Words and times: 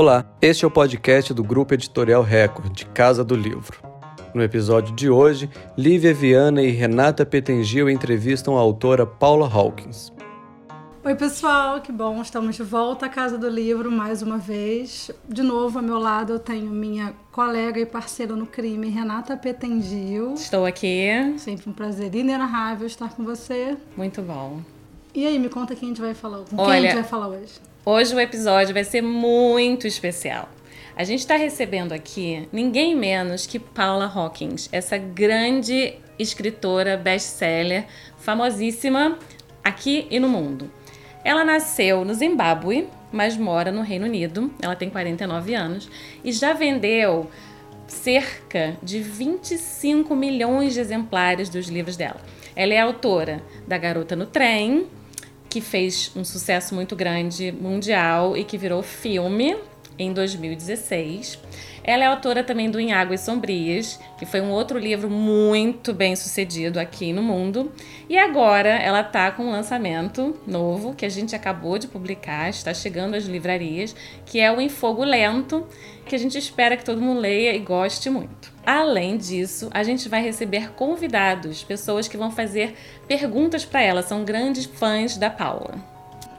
Olá, 0.00 0.24
este 0.40 0.64
é 0.64 0.68
o 0.68 0.70
podcast 0.70 1.34
do 1.34 1.42
Grupo 1.42 1.74
Editorial 1.74 2.22
Record, 2.22 2.72
de 2.72 2.86
Casa 2.86 3.24
do 3.24 3.34
Livro. 3.34 3.82
No 4.32 4.44
episódio 4.44 4.94
de 4.94 5.10
hoje, 5.10 5.50
Lívia 5.76 6.14
Viana 6.14 6.62
e 6.62 6.70
Renata 6.70 7.26
Petengil 7.26 7.90
entrevistam 7.90 8.56
a 8.56 8.60
autora 8.60 9.04
Paula 9.04 9.52
Hawkins. 9.52 10.12
Oi, 11.02 11.16
pessoal, 11.16 11.80
que 11.80 11.90
bom, 11.90 12.22
estamos 12.22 12.54
de 12.54 12.62
volta 12.62 13.06
à 13.06 13.08
Casa 13.08 13.36
do 13.36 13.48
Livro 13.48 13.90
mais 13.90 14.22
uma 14.22 14.38
vez. 14.38 15.10
De 15.28 15.42
novo, 15.42 15.80
ao 15.80 15.84
meu 15.84 15.98
lado, 15.98 16.34
eu 16.34 16.38
tenho 16.38 16.70
minha 16.70 17.12
colega 17.32 17.80
e 17.80 17.84
parceira 17.84 18.36
no 18.36 18.46
crime, 18.46 18.88
Renata 18.88 19.36
Petengil. 19.36 20.34
Estou 20.34 20.64
aqui. 20.64 21.08
Sempre 21.38 21.68
um 21.68 21.72
prazer 21.72 22.14
inenarrável 22.14 22.86
estar 22.86 23.12
com 23.16 23.24
você. 23.24 23.76
Muito 23.96 24.22
bom. 24.22 24.60
E 25.12 25.26
aí, 25.26 25.40
me 25.40 25.48
conta 25.48 25.74
quem 25.74 25.88
a 25.88 25.90
gente 25.90 26.00
vai 26.00 26.14
falar, 26.14 26.44
com 26.48 26.56
Olha, 26.56 26.66
quem 26.66 26.78
a 26.78 26.82
gente 26.82 26.94
vai 26.94 27.02
falar 27.02 27.26
hoje. 27.26 27.67
Hoje 27.90 28.14
o 28.14 28.20
episódio 28.20 28.74
vai 28.74 28.84
ser 28.84 29.00
muito 29.00 29.86
especial. 29.86 30.46
A 30.94 31.04
gente 31.04 31.20
está 31.20 31.36
recebendo 31.36 31.92
aqui 31.92 32.46
ninguém 32.52 32.94
menos 32.94 33.46
que 33.46 33.58
Paula 33.58 34.04
Hawkins, 34.04 34.68
essa 34.70 34.98
grande 34.98 35.94
escritora 36.18 36.98
best-seller, 36.98 37.86
famosíssima 38.18 39.18
aqui 39.64 40.06
e 40.10 40.20
no 40.20 40.28
mundo. 40.28 40.70
Ela 41.24 41.42
nasceu 41.46 42.04
no 42.04 42.12
Zimbábue, 42.12 42.86
mas 43.10 43.38
mora 43.38 43.72
no 43.72 43.80
Reino 43.80 44.04
Unido. 44.04 44.52
Ela 44.60 44.76
tem 44.76 44.90
49 44.90 45.54
anos 45.54 45.88
e 46.22 46.30
já 46.30 46.52
vendeu 46.52 47.30
cerca 47.86 48.76
de 48.82 49.00
25 49.00 50.14
milhões 50.14 50.74
de 50.74 50.80
exemplares 50.80 51.48
dos 51.48 51.68
livros 51.68 51.96
dela. 51.96 52.20
Ela 52.54 52.74
é 52.74 52.80
autora 52.80 53.42
da 53.66 53.78
Garota 53.78 54.14
no 54.14 54.26
Trem, 54.26 54.86
que 55.48 55.60
fez 55.60 56.10
um 56.14 56.24
sucesso 56.24 56.74
muito 56.74 56.94
grande 56.94 57.52
mundial 57.52 58.36
e 58.36 58.44
que 58.44 58.58
virou 58.58 58.82
filme 58.82 59.56
em 59.98 60.12
2016. 60.12 61.38
Ela 61.88 62.04
é 62.04 62.06
autora 62.06 62.44
também 62.44 62.70
do 62.70 62.78
Em 62.78 62.92
Águas 62.92 63.20
Sombrias, 63.22 63.98
que 64.18 64.26
foi 64.26 64.42
um 64.42 64.50
outro 64.50 64.78
livro 64.78 65.08
muito 65.08 65.94
bem 65.94 66.14
sucedido 66.14 66.78
aqui 66.78 67.14
no 67.14 67.22
mundo. 67.22 67.72
E 68.10 68.18
agora 68.18 68.68
ela 68.68 69.00
está 69.00 69.30
com 69.30 69.44
um 69.44 69.50
lançamento 69.50 70.38
novo 70.46 70.94
que 70.94 71.06
a 71.06 71.08
gente 71.08 71.34
acabou 71.34 71.78
de 71.78 71.88
publicar, 71.88 72.50
está 72.50 72.74
chegando 72.74 73.14
às 73.14 73.24
livrarias, 73.24 73.96
que 74.26 74.38
é 74.38 74.52
o 74.52 74.60
Em 74.60 74.68
Fogo 74.68 75.02
Lento, 75.02 75.66
que 76.04 76.14
a 76.14 76.18
gente 76.18 76.36
espera 76.36 76.76
que 76.76 76.84
todo 76.84 77.00
mundo 77.00 77.20
leia 77.20 77.54
e 77.54 77.58
goste 77.58 78.10
muito. 78.10 78.52
Além 78.66 79.16
disso, 79.16 79.70
a 79.72 79.82
gente 79.82 80.10
vai 80.10 80.22
receber 80.22 80.72
convidados, 80.72 81.64
pessoas 81.64 82.06
que 82.06 82.18
vão 82.18 82.30
fazer 82.30 82.74
perguntas 83.06 83.64
para 83.64 83.80
ela, 83.80 84.02
são 84.02 84.26
grandes 84.26 84.66
fãs 84.66 85.16
da 85.16 85.30
Paula. 85.30 85.97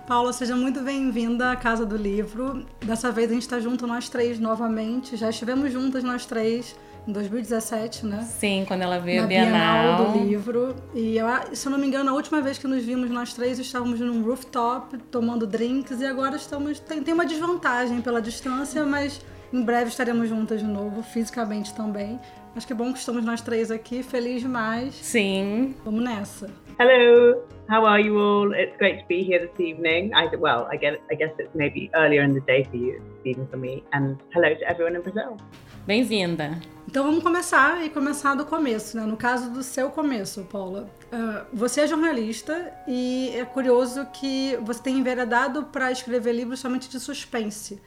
Paula, 0.10 0.34
seja 0.34 0.56
muito 0.56 0.82
bem-vinda 0.82 1.52
à 1.52 1.56
Casa 1.56 1.86
do 1.86 1.96
Livro. 1.96 2.66
Dessa 2.84 3.12
vez 3.12 3.30
a 3.30 3.34
gente 3.36 3.44
está 3.44 3.60
junto 3.60 3.86
nós 3.86 4.10
três 4.10 4.40
novamente. 4.40 5.16
Já 5.16 5.30
estivemos 5.30 5.72
juntas 5.72 6.04
nós 6.04 6.26
três 6.26 6.76
em 7.08 7.12
2017, 7.12 8.08
né? 8.08 8.24
Sim, 8.24 8.66
quando 8.68 8.82
ela 8.82 8.98
veio 8.98 9.20
Na 9.20 9.26
a 9.26 9.28
Bienal. 9.28 9.52
Bienal 9.52 10.12
do 10.12 10.26
livro. 10.26 10.76
E 10.96 11.16
eu, 11.16 11.28
se 11.54 11.68
eu 11.68 11.72
não 11.72 11.78
me 11.78 11.86
engano, 11.86 12.10
a 12.10 12.14
última 12.14 12.42
vez 12.42 12.58
que 12.58 12.68
nos 12.68 12.84
vimos 12.84 13.12
nós 13.12 13.36
três 13.36 13.60
estávamos 13.60 14.00
num 14.00 14.24
rooftop 14.24 14.98
tomando 15.12 15.46
drinks 15.46 16.02
e 16.02 16.08
agora 16.08 16.38
estamos. 16.38 16.80
Tem, 16.80 17.04
tem 17.04 17.14
uma 17.14 17.28
desvantagem 17.28 18.02
pela 18.02 18.20
distância, 18.20 18.84
mas 18.88 19.22
em 19.52 19.64
breve 19.64 19.90
estaremos 19.90 20.30
juntas 20.30 20.60
de 20.60 20.68
novo, 20.68 21.02
fisicamente 21.04 21.74
também. 21.74 22.20
Acho 22.56 22.66
que 22.66 22.74
é 22.74 22.76
bom 22.76 22.92
que 22.92 23.00
estamos 23.00 23.24
nós 23.24 23.42
três 23.42 23.72
aqui, 23.72 24.04
feliz 24.04 24.42
demais. 24.42 24.94
Sim. 24.96 25.76
Vamos 25.86 26.04
nessa. 26.04 26.50
Hello, 26.80 27.44
how 27.70 27.86
are 27.86 28.02
you 28.02 28.18
all? 28.18 28.54
It's 28.54 28.76
great 28.78 29.02
to 29.02 29.08
be 29.08 29.22
here 29.22 29.48
this 29.48 29.60
evening. 29.60 30.12
I 30.14 30.36
well, 30.36 30.68
I 30.72 30.78
guess 30.78 30.98
I 31.12 31.16
guess 31.16 31.32
it's 31.40 31.54
maybe 31.54 31.90
earlier 31.94 32.24
in 32.24 32.34
the 32.34 32.42
day 32.42 32.64
for 32.66 32.78
you, 32.78 33.02
even 33.26 33.48
for 33.48 33.58
me. 33.58 33.84
And 33.94 34.18
hello 34.34 34.56
to 34.56 34.66
everyone 34.66 34.96
in 34.96 35.02
Brazil. 35.02 35.38
Bem-vinda. 35.86 36.60
Então 36.88 37.04
vamos 37.04 37.24
começar 37.24 37.86
e 37.86 37.90
começar 37.90 38.36
do 38.36 38.46
começo, 38.46 38.98
né? 38.98 39.06
No 39.06 39.16
caso 39.16 39.52
do 39.52 39.62
seu 39.62 39.90
começo, 39.90 40.44
Paula. 40.46 40.90
Uh, 41.12 41.46
você 41.54 41.82
é 41.82 41.88
jornalista 41.88 42.74
e 42.88 43.32
é 43.36 43.46
curioso 43.46 44.06
que 44.14 44.58
você 44.62 44.82
tem 44.82 44.98
enveredado 44.98 45.66
para 45.66 45.92
escrever 45.92 46.34
livros 46.34 46.60
somente 46.60 46.90
de 46.90 47.00
suspense. 47.00 47.82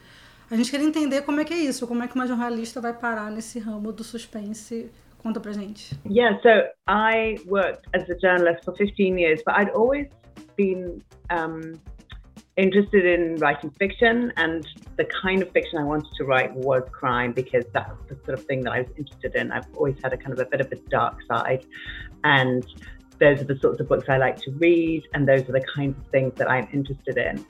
A 0.52 0.54
gente 0.54 0.70
queria 0.70 0.86
entender 0.86 1.22
como 1.22 1.40
é 1.40 1.46
que 1.46 1.54
é 1.54 1.56
isso, 1.56 1.86
como 1.86 2.02
é 2.02 2.06
que 2.06 2.14
uma 2.14 2.26
jornalista 2.26 2.78
vai 2.78 2.92
parar 2.92 3.30
nesse 3.30 3.58
ramo 3.58 3.90
do 3.90 4.04
suspense. 4.04 4.90
Conta 5.16 5.40
pra 5.40 5.50
gente. 5.50 5.98
Yeah, 6.04 6.38
so 6.42 6.68
I 6.86 7.36
worked 7.46 7.88
as 7.94 8.02
a 8.10 8.18
journalist 8.20 8.62
for 8.62 8.76
15 8.76 9.18
years, 9.18 9.40
but 9.46 9.54
I'd 9.54 9.70
always 9.70 10.08
been 10.54 11.02
um, 11.30 11.80
interested 12.58 13.06
in 13.06 13.36
writing 13.36 13.70
fiction, 13.78 14.30
and 14.36 14.66
the 14.98 15.06
kind 15.22 15.42
of 15.42 15.50
fiction 15.52 15.78
I 15.78 15.84
wanted 15.84 16.12
to 16.18 16.24
write 16.24 16.54
was 16.54 16.82
crime 16.92 17.32
because 17.32 17.64
that's 17.72 17.96
the 18.10 18.16
sort 18.26 18.38
of 18.38 18.44
thing 18.44 18.60
that 18.64 18.72
I 18.72 18.82
was 18.82 18.90
interested 18.98 19.34
in. 19.34 19.52
I've 19.52 19.74
always 19.74 19.96
had 20.04 20.12
a 20.12 20.18
kind 20.18 20.34
of 20.34 20.38
a 20.38 20.44
bit 20.44 20.60
of 20.60 20.70
a 20.70 20.76
dark 20.90 21.16
side, 21.28 21.64
and 22.24 22.62
those 23.18 23.40
are 23.40 23.44
the 23.44 23.58
sorts 23.58 23.80
of 23.80 23.88
books 23.88 24.04
I 24.10 24.18
like 24.18 24.36
to 24.42 24.50
read, 24.50 25.04
and 25.14 25.26
those 25.26 25.48
are 25.48 25.52
the 25.52 25.64
kinds 25.74 25.96
of 25.96 26.06
things 26.08 26.34
that 26.36 26.50
I'm 26.50 26.68
interested 26.74 27.16
in. 27.16 27.42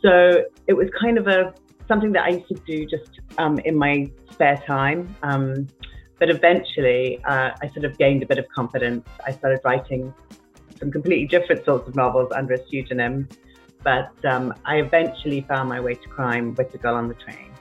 So 0.00 0.44
it 0.68 0.74
was 0.74 0.88
kind 1.00 1.18
of 1.18 1.26
a 1.26 1.52
something 1.88 2.12
that 2.12 2.24
I 2.24 2.30
used 2.30 2.48
to 2.48 2.54
do 2.66 2.86
just 2.86 3.20
um, 3.38 3.58
in 3.60 3.76
my 3.76 4.10
spare 4.32 4.62
time. 4.66 5.14
Um, 5.22 5.68
but 6.18 6.30
eventually, 6.30 7.20
uh, 7.24 7.50
I 7.62 7.68
sort 7.74 7.84
of 7.84 7.98
gained 7.98 8.22
a 8.22 8.26
bit 8.26 8.38
of 8.38 8.46
confidence. 8.54 9.06
I 9.26 9.32
started 9.32 9.60
writing 9.64 10.12
some 10.78 10.90
completely 10.90 11.26
different 11.26 11.64
sorts 11.64 11.88
of 11.88 11.94
novels 11.94 12.30
under 12.32 12.54
a 12.54 12.58
pseudonym. 12.66 13.28
But 13.82 14.12
um, 14.24 14.54
I 14.64 14.78
eventually 14.78 15.42
found 15.48 15.68
my 15.68 15.80
way 15.80 15.94
to 15.94 16.08
crime 16.08 16.54
with 16.56 16.72
The 16.72 16.78
Girl 16.78 16.94
on 16.94 17.08
the 17.08 17.14
Train. 17.14 17.52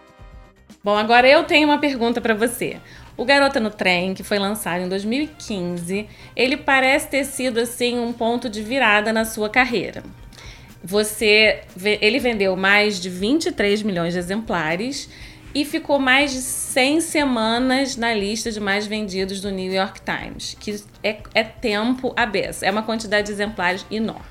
Bom, 0.84 0.96
agora 0.96 1.28
eu 1.28 1.44
tenho 1.44 1.68
uma 1.68 1.80
pergunta 1.80 2.22
para 2.22 2.34
você. 2.36 2.80
O 3.18 3.26
Garota 3.26 3.60
no 3.60 3.72
Trem, 3.72 4.14
que 4.14 4.24
foi 4.24 4.38
lançado 4.38 4.82
em 4.82 4.90
2015, 4.90 6.08
ele 6.36 6.58
parece 6.58 7.10
ter 7.10 7.24
sido 7.24 7.60
assim 7.60 7.98
um 8.00 8.14
ponto 8.14 8.50
de 8.50 8.62
virada 8.62 9.12
na 9.12 9.26
sua 9.26 9.50
carreira. 9.50 10.04
Você, 10.86 11.62
ele 11.84 12.20
vendeu 12.20 12.56
mais 12.56 13.02
de 13.02 13.10
23 13.10 13.82
milhões 13.82 14.14
de 14.14 14.20
exemplares 14.20 15.10
e 15.52 15.66
ficou 15.66 15.98
mais 15.98 16.32
de 16.32 16.42
100 16.42 17.02
semanas 17.02 17.98
na 17.98 18.14
lista 18.14 18.52
de 18.52 18.60
mais 18.60 18.86
vendidos 18.86 19.42
do 19.42 19.50
New 19.50 19.74
York 19.74 20.02
Times, 20.02 20.56
que 20.60 20.80
é, 21.02 21.18
é 21.34 21.44
tempo 21.44 22.14
beça, 22.32 22.68
é 22.68 22.70
uma 22.70 22.84
quantidade 22.84 23.26
de 23.26 23.34
exemplares 23.34 23.84
enorme. 23.90 24.28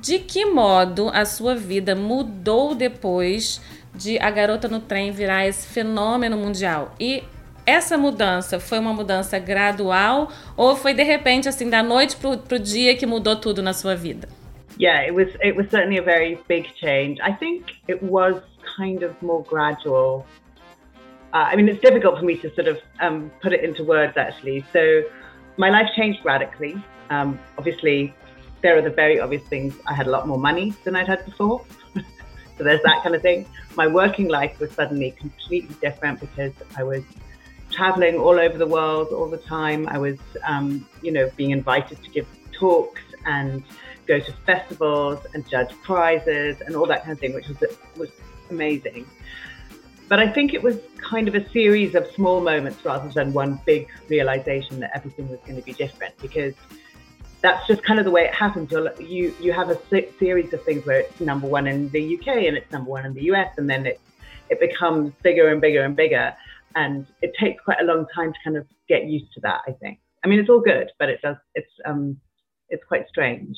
De 0.00 0.18
que 0.18 0.44
modo 0.46 1.08
a 1.14 1.24
sua 1.24 1.54
vida 1.54 1.94
mudou 1.94 2.74
depois 2.74 3.60
de 3.94 4.18
A 4.18 4.28
Garota 4.28 4.66
no 4.66 4.80
Trem 4.80 5.12
virar 5.12 5.46
esse 5.46 5.68
fenômeno 5.68 6.36
mundial? 6.36 6.96
E 6.98 7.22
essa 7.64 7.96
mudança 7.96 8.58
foi 8.58 8.80
uma 8.80 8.92
mudança 8.92 9.38
gradual 9.38 10.32
ou 10.56 10.74
foi 10.74 10.94
de 10.94 11.04
repente 11.04 11.48
assim 11.48 11.70
da 11.70 11.80
noite 11.80 12.16
pro, 12.16 12.36
pro 12.38 12.58
dia 12.58 12.96
que 12.96 13.06
mudou 13.06 13.36
tudo 13.36 13.62
na 13.62 13.72
sua 13.72 13.94
vida? 13.94 14.28
Yeah, 14.78 15.00
it 15.00 15.14
was 15.14 15.28
it 15.42 15.56
was 15.56 15.68
certainly 15.70 15.96
a 15.96 16.02
very 16.02 16.38
big 16.48 16.66
change. 16.74 17.18
I 17.22 17.32
think 17.32 17.76
it 17.88 18.02
was 18.02 18.42
kind 18.76 19.02
of 19.02 19.20
more 19.22 19.42
gradual. 19.44 20.26
Uh, 21.32 21.48
I 21.50 21.56
mean, 21.56 21.68
it's 21.68 21.80
difficult 21.80 22.18
for 22.18 22.24
me 22.24 22.36
to 22.38 22.54
sort 22.54 22.68
of 22.68 22.78
um, 23.00 23.30
put 23.40 23.52
it 23.52 23.64
into 23.64 23.84
words 23.84 24.16
actually. 24.16 24.64
So, 24.72 25.02
my 25.56 25.70
life 25.70 25.88
changed 25.96 26.20
radically. 26.24 26.82
Um, 27.08 27.38
obviously, 27.56 28.14
there 28.62 28.76
are 28.76 28.82
the 28.82 28.90
very 28.90 29.18
obvious 29.18 29.42
things. 29.44 29.74
I 29.86 29.94
had 29.94 30.06
a 30.06 30.10
lot 30.10 30.28
more 30.28 30.38
money 30.38 30.74
than 30.84 30.94
I'd 30.94 31.08
had 31.08 31.24
before. 31.24 31.64
so, 31.94 32.64
there's 32.64 32.82
that 32.82 33.02
kind 33.02 33.14
of 33.14 33.22
thing. 33.22 33.46
My 33.76 33.86
working 33.86 34.28
life 34.28 34.58
was 34.60 34.70
suddenly 34.72 35.12
completely 35.12 35.74
different 35.80 36.20
because 36.20 36.52
I 36.76 36.82
was 36.82 37.02
traveling 37.70 38.16
all 38.16 38.38
over 38.38 38.58
the 38.58 38.66
world 38.66 39.08
all 39.08 39.28
the 39.28 39.38
time. 39.38 39.88
I 39.88 39.98
was, 39.98 40.18
um, 40.44 40.86
you 41.02 41.12
know, 41.12 41.30
being 41.36 41.50
invited 41.50 42.02
to 42.02 42.10
give 42.10 42.26
talks 42.52 43.02
and 43.24 43.62
go 44.06 44.20
to 44.20 44.32
festivals 44.44 45.24
and 45.34 45.48
judge 45.48 45.70
prizes 45.82 46.60
and 46.60 46.76
all 46.76 46.86
that 46.86 47.02
kind 47.02 47.12
of 47.12 47.18
thing, 47.18 47.34
which 47.34 47.48
was 47.48 47.58
was 47.96 48.10
amazing. 48.50 49.06
But 50.08 50.20
I 50.20 50.28
think 50.28 50.54
it 50.54 50.62
was 50.62 50.78
kind 50.98 51.26
of 51.26 51.34
a 51.34 51.48
series 51.50 51.94
of 51.96 52.06
small 52.14 52.40
moments 52.40 52.84
rather 52.84 53.08
than 53.08 53.32
one 53.32 53.60
big 53.66 53.88
realization 54.08 54.78
that 54.80 54.92
everything 54.94 55.28
was 55.28 55.40
going 55.40 55.56
to 55.56 55.62
be 55.62 55.72
different 55.72 56.16
because 56.18 56.54
that's 57.42 57.66
just 57.66 57.82
kind 57.82 57.98
of 57.98 58.04
the 58.04 58.10
way 58.10 58.22
it 58.22 58.34
happens. 58.34 58.70
You're, 58.70 58.92
you 59.00 59.34
you 59.40 59.52
have 59.52 59.70
a 59.70 59.78
series 60.18 60.52
of 60.52 60.62
things 60.64 60.86
where 60.86 61.00
it's 61.00 61.20
number 61.20 61.46
one 61.46 61.66
in 61.66 61.88
the 61.90 62.18
UK 62.18 62.28
and 62.28 62.56
it's 62.56 62.70
number 62.72 62.90
one 62.90 63.04
in 63.04 63.14
the 63.14 63.24
US, 63.32 63.52
and 63.56 63.68
then 63.68 63.86
it 63.86 64.00
it 64.48 64.60
becomes 64.60 65.12
bigger 65.22 65.48
and 65.48 65.60
bigger 65.60 65.82
and 65.82 65.96
bigger, 65.96 66.34
and 66.76 67.06
it 67.20 67.32
takes 67.38 67.62
quite 67.64 67.80
a 67.80 67.84
long 67.84 68.06
time 68.14 68.32
to 68.32 68.38
kind 68.44 68.56
of 68.56 68.66
get 68.88 69.04
used 69.04 69.32
to 69.34 69.40
that. 69.40 69.60
I 69.66 69.72
think. 69.72 69.98
I 70.24 70.28
mean, 70.28 70.38
it's 70.38 70.48
all 70.48 70.60
good, 70.60 70.90
but 70.98 71.08
it 71.08 71.20
does. 71.22 71.36
It's 71.54 71.70
um, 71.84 72.18
it's 72.68 72.84
quite 72.84 73.08
strange. 73.08 73.56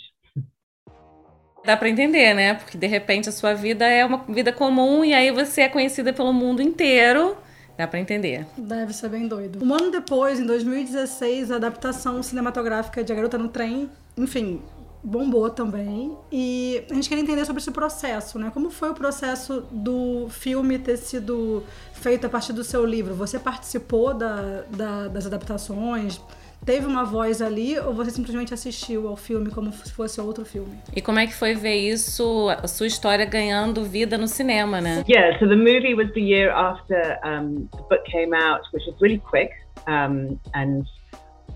Dá 1.69 1.77
para 1.77 1.91
entender, 1.91 2.33
né? 2.33 2.55
Porque 2.55 2.79
de 2.79 2.87
repente 2.87 3.29
a 3.29 3.33
sua 3.33 3.53
vida 3.53 3.87
é 3.87 4.03
uma 4.03 4.25
vida 4.27 4.51
comum 4.51 5.05
e 5.05 5.13
aí 5.13 5.31
você 5.31 5.61
é 5.61 5.69
conhecida 5.69 6.15
pelo 6.15 6.33
mundo 6.33 6.63
inteiro. 6.63 7.37
Dá 7.77 7.87
para 7.87 8.01
entender. 8.01 8.47
Deve 8.57 8.95
ser 8.95 9.11
bem 9.11 9.29
doido. 9.29 9.63
Um 9.63 9.75
ano 9.75 9.91
depois, 9.91 10.41
em 10.41 10.47
2016, 10.47 11.51
a 11.51 11.57
adaptação 11.57 12.23
cinematográfica 12.23 13.05
de 13.05 13.13
A 13.13 13.15
Garota 13.15 13.37
no 13.37 13.49
Trem, 13.49 13.91
enfim, 14.17 14.63
bombou 15.05 15.51
também. 15.51 16.17
E 16.33 16.83
a 16.91 16.95
gente 16.95 17.07
queria 17.07 17.23
entender 17.23 17.45
sobre 17.45 17.61
esse 17.61 17.71
processo, 17.71 18.39
né? 18.39 18.51
Como 18.51 18.71
foi 18.71 18.89
o 18.89 18.95
processo 18.95 19.63
do 19.71 20.27
filme 20.31 20.79
ter 20.79 20.97
sido 20.97 21.63
feito 21.93 22.27
a 22.27 22.31
partir 22.31 22.55
do 22.55 22.65
seu 22.65 22.83
livro? 22.87 23.15
Você 23.15 23.39
participou 23.39 24.15
da, 24.15 24.63
da, 24.71 25.09
das 25.09 25.27
adaptações? 25.27 26.19
Teve 26.65 26.87
uma 26.87 27.05
voz 27.05 27.41
ali 27.41 27.79
ou 27.79 27.93
você 27.93 28.11
simplesmente 28.11 28.53
assistiu 28.53 29.09
ao 29.09 29.17
filme 29.17 29.51
como 29.51 29.73
se 29.73 29.93
fosse 29.93 30.21
outro 30.21 30.45
filme? 30.45 30.79
E 30.95 31.01
como 31.01 31.19
é 31.19 31.27
que 31.27 31.35
foi 31.35 31.55
ver 31.55 31.77
isso, 31.77 32.49
a 32.51 32.69
sua 32.69 32.87
história 32.87 33.25
ganhando 33.25 33.85
vida 33.85 34.19
no 34.19 34.27
cinema, 34.27 34.81
né? 34.81 35.05
Yeah, 35.09 35.39
so 35.39 35.49
the 35.49 35.57
movie 35.57 35.95
was 35.95 36.13
the 36.13 36.21
year 36.21 36.51
after 36.51 37.19
um, 37.25 37.69
the 37.73 37.83
book 37.89 38.05
came 38.11 38.35
out, 38.35 38.63
which 38.73 38.87
was 38.87 39.01
really 39.01 39.21
quick, 39.21 39.53
um, 39.87 40.39
and 40.55 40.85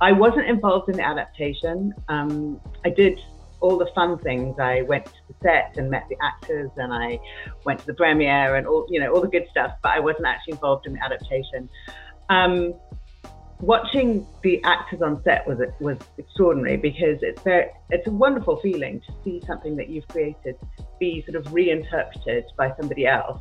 I 0.01 0.13
wasn't 0.13 0.49
involved 0.49 0.89
in 0.89 0.97
the 0.97 1.05
adaptation. 1.05 1.95
Um, 2.09 2.61
I 2.85 2.91
did 2.91 3.19
all 3.61 3.79
the 3.79 3.89
fun 3.95 4.19
things. 4.19 4.59
I 4.59 4.83
went 4.83 5.07
to 5.07 5.13
the 5.29 5.35
set 5.43 5.77
and 5.77 5.89
met 5.91 6.07
the 6.09 6.17
actors, 6.21 6.71
and 6.77 6.93
I 6.93 7.21
went 7.65 7.81
to 7.81 7.87
the 7.87 7.95
premiere 7.95 8.57
and 8.57 8.67
all 8.67 8.87
you 8.91 9.01
know 9.01 9.13
all 9.13 9.21
the 9.21 9.29
good 9.29 9.47
stuff. 9.51 9.73
But 9.83 9.93
I 9.93 10.01
wasn't 10.01 10.27
actually 10.27 10.55
involved 10.55 10.87
in 10.87 10.95
the 10.95 11.05
adaptation. 11.05 11.69
Um, 12.29 12.75
watching 13.63 14.27
the 14.43 14.63
actors 14.65 15.01
on 15.01 15.23
set 15.23 15.47
was 15.47 15.59
was 15.81 15.97
extraordinary 16.19 16.77
because 16.77 17.19
it's 17.23 17.41
very 17.43 17.67
it's 17.91 18.07
a 18.09 18.11
wonderful 18.11 18.57
feeling 18.57 19.01
to 19.07 19.13
see 19.25 19.41
something 19.47 19.77
that 19.77 19.89
you've 19.89 20.07
created 20.09 20.57
be 20.99 21.25
sort 21.25 21.37
of 21.37 21.53
reinterpreted 21.55 22.45
by 22.59 22.75
somebody 22.79 23.07
else. 23.07 23.41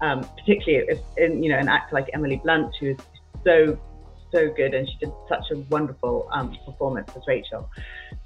Um, 0.00 0.22
particularly 0.38 0.86
if 0.88 1.00
in, 1.16 1.42
you 1.42 1.50
know 1.50 1.58
an 1.58 1.68
actor 1.68 1.96
like 1.96 2.08
Emily 2.14 2.40
Blunt 2.42 2.74
who's 2.80 2.96
so 3.44 3.78
so 4.32 4.48
good 4.52 4.72
and 4.74 4.88
she 4.88 4.96
did 4.98 5.12
such 5.28 5.50
a 5.50 5.56
wonderful 5.70 6.28
um, 6.32 6.56
performance 6.64 7.10
as 7.16 7.22
Rachel. 7.26 7.68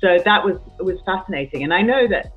So 0.01 0.19
that 0.25 0.45
was 0.45 0.59
was 0.79 0.99
fascinating, 1.07 1.65
and 1.65 1.73
I 1.73 1.81
know 1.81 2.07
that 2.09 2.33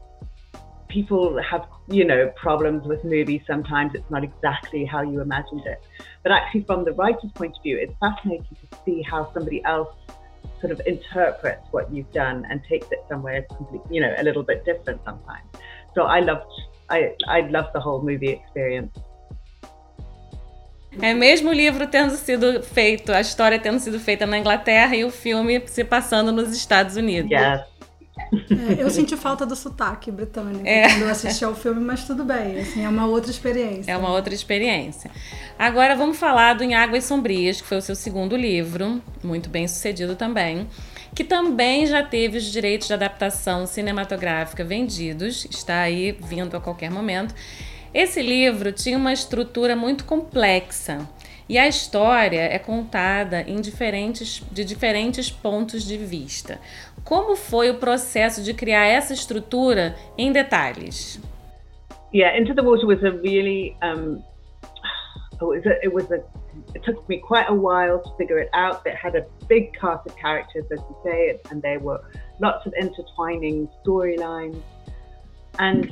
people 0.94 1.42
have 1.42 1.66
you 1.88 2.06
know 2.06 2.32
problems 2.36 2.86
with 2.86 3.04
movies 3.04 3.42
sometimes 3.48 3.92
it's 3.96 4.12
not 4.16 4.24
exactly 4.24 4.86
how 4.86 5.02
you 5.02 5.22
imagined 5.22 5.66
it 5.66 5.80
but 6.22 6.32
actually 6.32 6.64
from 6.64 6.86
the 6.86 6.94
writer's 6.94 7.32
point 7.34 7.54
of 7.58 7.64
view 7.64 7.78
it's 7.84 7.96
fascinating 8.00 8.56
to 8.62 8.78
see 8.86 9.02
how 9.02 9.22
somebody 9.34 9.60
else 9.66 9.94
sort 10.62 10.72
of 10.72 10.80
interprets 10.86 11.66
what 11.72 11.92
you've 11.92 12.12
done 12.12 12.46
and 12.50 12.62
takes 12.70 12.88
it 12.92 13.00
somewhere 13.10 13.46
you 13.90 14.00
know 14.00 14.14
a 14.20 14.24
little 14.24 14.44
bit 14.44 14.64
different 14.66 15.02
sometimes 15.04 15.48
so 15.96 16.04
i 16.04 16.20
loved 16.20 16.54
i 16.90 17.00
i 17.28 17.42
loved 17.58 17.72
the 17.74 17.80
whole 17.80 18.02
movie 18.02 18.30
experience 18.30 18.96
É 21.02 21.12
mesmo 21.12 21.50
o 21.50 21.54
livro 21.54 21.88
tendo 21.88 22.12
sido 22.12 22.62
feito, 22.62 23.12
a 23.12 23.20
história 23.20 23.58
tendo 23.58 23.80
sido 23.80 24.00
feita 24.00 24.28
na 24.28 24.38
Inglaterra 24.38 24.96
e 24.96 25.04
o 25.04 25.10
filme 25.10 25.60
se 25.66 25.84
passando 25.84 26.32
nos 26.32 26.56
Estados 26.56 26.96
Unidos. 26.96 27.32
Yes. 27.32 27.64
É, 28.16 28.82
eu 28.82 28.90
senti 28.90 29.18
falta 29.18 29.46
do 29.46 29.56
sotaque 29.56 30.12
britânico 30.12 30.66
é. 30.66 30.88
quando 30.90 31.02
eu 31.04 31.10
assisti 31.10 31.44
ao 31.44 31.56
filme, 31.56 31.82
mas 31.82 32.06
tudo 32.06 32.24
bem, 32.24 32.60
assim, 32.60 32.84
é 32.84 32.90
uma 32.90 33.06
outra 33.06 33.32
experiência. 33.32 33.92
É 33.92 33.98
uma 33.98 34.12
outra 34.12 34.34
experiência. 34.34 35.10
Agora 35.58 35.96
vamos 35.96 36.18
falar 36.18 36.54
do 36.54 36.64
Em 36.64 36.76
Águas 36.76 37.04
Sombrias, 37.04 37.62
que 37.62 37.68
foi 37.68 37.78
o 37.78 37.82
seu 37.82 37.96
segundo 37.96 38.36
livro, 38.36 39.02
muito 39.24 39.50
bem 39.50 39.68
sucedido 39.68 40.16
também, 40.16 40.68
que 41.16 41.24
também 41.24 41.86
já 41.86 42.04
teve 42.04 42.38
os 42.38 42.46
direitos 42.46 42.88
de 42.88 42.94
adaptação 42.94 43.66
cinematográfica 43.66 44.64
vendidos, 44.64 45.46
está 45.50 45.82
aí 45.82 46.12
vindo 46.12 46.58
a 46.58 46.62
qualquer 46.62 46.90
momento. 46.90 47.34
Esse 47.94 48.22
livro 48.22 48.72
tinha 48.72 48.98
uma 48.98 49.14
estrutura 49.14 49.76
muito 49.76 50.06
complexa. 50.06 51.08
E 51.48 51.58
a 51.58 51.68
história 51.68 52.42
é 52.42 52.58
contada 52.58 53.42
em 53.42 53.60
diferentes, 53.60 54.42
de 54.52 54.64
diferentes 54.64 55.30
pontos 55.30 55.84
de 55.84 55.98
vista. 55.98 56.60
Como 57.04 57.36
foi 57.36 57.70
o 57.70 57.80
processo 57.80 58.42
de 58.42 58.54
criar 58.54 58.86
essa 58.86 59.14
estrutura 59.14 59.96
em 60.18 60.32
detalhes? 60.32 61.20
Yeah, 62.14 62.40
Into 62.40 62.54
the 62.54 62.62
Water 62.62 62.86
was 62.86 63.04
a 63.04 63.10
really 63.10 63.76
um, 63.82 64.24
it 65.34 65.44
was 65.44 65.66
a, 65.66 65.80
it 65.84 65.94
was 65.94 66.12
a 66.12 66.24
it 66.76 66.84
took 66.84 67.08
me 67.10 67.18
quite 67.18 67.50
a 67.50 67.54
while 67.54 68.02
to 68.02 68.10
figure 68.18 68.40
it 68.40 68.50
out. 68.54 68.86
It 68.86 68.96
had 68.96 69.16
a 69.16 69.26
big 69.48 69.74
cast 69.74 70.08
of 70.08 70.16
characters, 70.16 70.66
as 70.72 70.80
you 70.80 70.96
say, 71.04 71.40
and 71.50 71.62
there 71.62 71.80
were 71.80 72.02
lots 72.40 72.66
of 72.66 72.74
intertwining 72.80 73.68
storylines. 73.84 74.62
And 75.60 75.92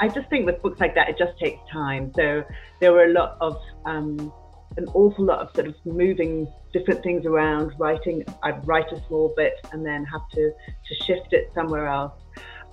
I 0.00 0.08
just 0.08 0.28
think 0.28 0.46
with 0.46 0.60
books 0.62 0.80
like 0.80 0.94
that, 0.94 1.08
it 1.08 1.18
just 1.18 1.38
takes 1.38 1.60
time. 1.70 2.12
So 2.14 2.44
there 2.80 2.92
were 2.92 3.04
a 3.04 3.12
lot 3.12 3.36
of 3.40 3.60
um, 3.84 4.32
an 4.76 4.86
awful 4.94 5.24
lot 5.24 5.40
of 5.40 5.54
sort 5.54 5.68
of 5.68 5.74
moving 5.84 6.48
different 6.72 7.02
things 7.02 7.26
around, 7.26 7.72
writing. 7.78 8.24
I'd 8.42 8.66
write 8.66 8.90
a 8.92 9.02
small 9.06 9.32
bit 9.36 9.54
and 9.72 9.84
then 9.84 10.04
have 10.04 10.22
to 10.32 10.50
to 10.50 11.04
shift 11.04 11.32
it 11.32 11.50
somewhere 11.54 11.86
else. 11.86 12.12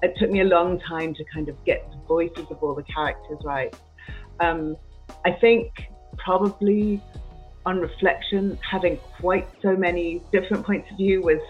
It 0.01 0.13
took 0.17 0.31
me 0.31 0.41
a 0.41 0.45
long 0.45 0.79
time 0.79 1.13
to 1.15 1.23
kind 1.33 1.49
of 1.49 1.63
get 1.65 1.89
the 1.91 1.97
voices 2.07 2.45
of 2.49 2.63
all 2.63 2.73
the 2.73 2.83
characters 2.83 3.39
right. 3.43 3.75
Um, 4.39 4.77
I 5.25 5.31
think 5.31 5.71
probably 6.17 7.01
on 7.65 7.79
reflection, 7.79 8.57
having 8.69 8.97
quite 9.19 9.47
so 9.61 9.75
many 9.75 10.21
different 10.31 10.65
points 10.65 10.89
of 10.91 10.97
view 10.97 11.21
was 11.21 11.41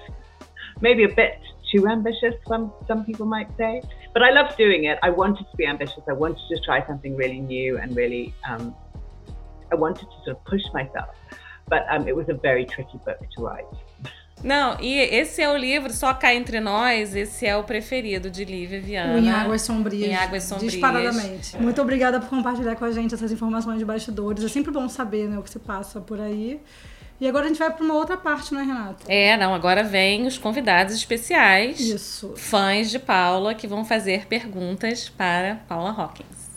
maybe 0.81 1.03
a 1.03 1.13
bit 1.13 1.39
too 1.71 1.87
ambitious, 1.87 2.33
some 2.47 2.73
some 2.87 3.05
people 3.05 3.25
might 3.25 3.49
say. 3.57 3.81
But 4.13 4.23
I 4.23 4.31
loved 4.31 4.57
doing 4.57 4.85
it. 4.85 4.97
I 5.03 5.11
wanted 5.11 5.45
to 5.51 5.57
be 5.57 5.67
ambitious. 5.67 6.01
I 6.09 6.13
wanted 6.13 6.41
to 6.49 6.59
try 6.61 6.85
something 6.87 7.15
really 7.15 7.39
new 7.39 7.77
and 7.77 7.95
really 7.95 8.33
um, 8.49 8.75
I 9.71 9.75
wanted 9.75 10.05
to 10.05 10.15
sort 10.23 10.37
of 10.37 10.43
push 10.45 10.63
myself, 10.73 11.09
but 11.67 11.83
um, 11.91 12.07
it 12.07 12.15
was 12.15 12.29
a 12.29 12.33
very 12.33 12.65
tricky 12.65 12.99
book 13.05 13.19
to 13.35 13.43
write. 13.43 13.65
Não, 14.43 14.79
e 14.79 14.97
esse 14.97 15.41
é 15.41 15.49
o 15.49 15.57
livro, 15.57 15.91
só 15.91 16.13
cá 16.13 16.33
entre 16.33 16.59
nós, 16.59 17.15
esse 17.15 17.45
é 17.45 17.57
o 17.57 17.63
preferido 17.63 18.29
de 18.29 18.45
Lívia 18.45 18.79
Viana. 18.79 19.19
Em 19.19 19.29
Águas 19.29 19.63
Sombrias. 19.63 20.09
Em 20.09 20.15
Águas 20.15 20.43
Sombrias. 20.43 20.71
Disparadamente. 20.73 21.57
Muito 21.57 21.81
obrigada 21.81 22.19
por 22.19 22.29
compartilhar 22.29 22.75
com 22.75 22.85
a 22.85 22.91
gente 22.91 23.13
essas 23.13 23.31
informações 23.31 23.79
de 23.79 23.85
bastidores. 23.85 24.43
É 24.43 24.47
sempre 24.47 24.71
bom 24.71 24.87
saber 24.87 25.27
né, 25.27 25.37
o 25.37 25.43
que 25.43 25.49
se 25.49 25.59
passa 25.59 25.99
por 25.99 26.21
aí. 26.21 26.61
E 27.19 27.27
agora 27.27 27.45
a 27.45 27.47
gente 27.49 27.59
vai 27.59 27.69
para 27.69 27.83
uma 27.83 27.95
outra 27.95 28.15
parte, 28.15 28.53
né, 28.53 28.63
Renata? 28.63 29.03
É, 29.09 29.35
não, 29.35 29.53
agora 29.53 29.83
vem 29.83 30.25
os 30.25 30.37
convidados 30.37 30.93
especiais. 30.93 31.77
Isso. 31.81 32.33
Fãs 32.37 32.89
de 32.89 32.97
Paula 32.97 33.53
que 33.53 33.67
vão 33.67 33.83
fazer 33.83 34.25
perguntas 34.25 35.09
para 35.09 35.55
Paula 35.67 35.91
Hawkins. 35.91 36.49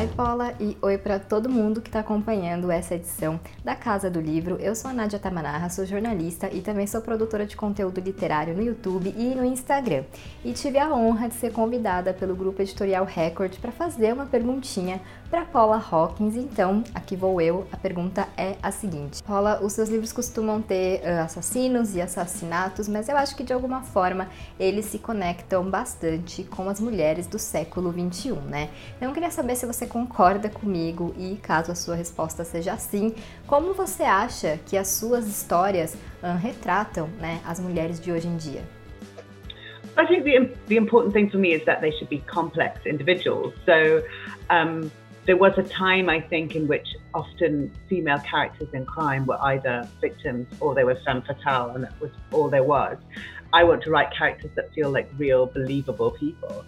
Hi 0.00 0.06
Paula 0.16 0.54
e 0.58 0.78
oi 0.80 0.96
para 0.96 1.18
todo 1.18 1.50
mundo 1.50 1.82
que 1.82 1.90
está 1.90 2.00
acompanhando 2.00 2.70
essa 2.70 2.94
edição 2.94 3.38
da 3.62 3.76
Casa 3.76 4.08
do 4.08 4.18
Livro. 4.18 4.56
Eu 4.56 4.74
sou 4.74 4.90
a 4.90 4.94
Nádia 4.94 5.18
Tamanarra, 5.18 5.68
sou 5.68 5.84
jornalista 5.84 6.48
e 6.50 6.62
também 6.62 6.86
sou 6.86 7.02
produtora 7.02 7.44
de 7.44 7.54
conteúdo 7.54 8.00
literário 8.00 8.54
no 8.54 8.62
YouTube 8.62 9.14
e 9.14 9.34
no 9.34 9.44
Instagram. 9.44 10.04
E 10.42 10.54
tive 10.54 10.78
a 10.78 10.88
honra 10.88 11.28
de 11.28 11.34
ser 11.34 11.52
convidada 11.52 12.14
pelo 12.14 12.34
grupo 12.34 12.62
editorial 12.62 13.04
Record 13.04 13.58
para 13.58 13.70
fazer 13.70 14.14
uma 14.14 14.24
perguntinha 14.24 15.02
para 15.30 15.44
Paula 15.44 15.82
Hawkins. 15.90 16.34
Então, 16.36 16.82
aqui 16.94 17.14
vou 17.14 17.40
eu. 17.40 17.66
A 17.72 17.76
pergunta 17.76 18.26
é 18.36 18.56
a 18.62 18.70
seguinte: 18.70 19.22
Paula, 19.22 19.60
os 19.62 19.72
seus 19.72 19.88
livros 19.88 20.12
costumam 20.12 20.60
ter 20.60 21.00
uh, 21.00 21.24
assassinos 21.24 21.94
e 21.94 22.02
assassinatos, 22.02 22.88
mas 22.88 23.08
eu 23.08 23.16
acho 23.16 23.36
que 23.36 23.44
de 23.44 23.52
alguma 23.52 23.82
forma 23.82 24.28
eles 24.58 24.86
se 24.86 24.98
conectam 24.98 25.70
bastante 25.70 26.42
com 26.42 26.68
as 26.68 26.80
mulheres 26.80 27.26
do 27.26 27.38
século 27.38 27.90
21, 27.92 28.34
né? 28.40 28.70
Então, 28.96 29.08
eu 29.08 29.14
queria 29.14 29.30
saber 29.30 29.54
se 29.54 29.64
você 29.64 29.86
concorda 29.86 30.48
comigo 30.48 31.14
e, 31.16 31.36
caso 31.36 31.70
a 31.70 31.74
sua 31.74 31.94
resposta 31.94 32.42
seja 32.44 32.76
sim, 32.76 33.14
como 33.46 33.72
você 33.72 34.02
acha 34.02 34.58
que 34.66 34.76
as 34.76 34.88
suas 34.88 35.26
histórias 35.26 35.94
uh, 35.94 36.36
retratam, 36.40 37.08
né, 37.20 37.40
as 37.46 37.60
mulheres 37.60 38.00
de 38.00 38.10
hoje 38.10 38.26
em 38.26 38.36
dia? 38.36 38.62
I 39.96 40.06
think 40.06 40.24
the, 40.24 40.54
the 40.68 40.76
important 40.76 41.12
thing 41.12 41.28
for 41.28 41.38
me 41.38 41.52
is 41.52 41.64
that 41.64 41.80
they 41.80 41.92
should 41.92 42.08
be 42.08 42.22
complex 42.32 42.86
individuals. 42.86 43.52
So, 43.66 44.02
um, 44.48 44.90
there 45.30 45.36
was 45.36 45.56
a 45.58 45.62
time, 45.62 46.10
I 46.10 46.20
think, 46.20 46.56
in 46.56 46.66
which 46.66 46.88
often 47.14 47.70
female 47.88 48.18
characters 48.18 48.66
in 48.72 48.84
crime 48.84 49.26
were 49.26 49.40
either 49.42 49.88
victims 50.00 50.48
or 50.58 50.74
they 50.74 50.82
were 50.82 50.98
femme 51.04 51.22
fatale, 51.22 51.70
and 51.70 51.84
that 51.84 52.00
was 52.00 52.10
all 52.32 52.48
there 52.48 52.64
was. 52.64 52.96
I 53.52 53.62
want 53.62 53.80
to 53.84 53.90
write 53.90 54.12
characters 54.12 54.50
that 54.56 54.74
feel 54.74 54.90
like 54.90 55.08
real, 55.16 55.46
believable 55.46 56.10
people. 56.10 56.64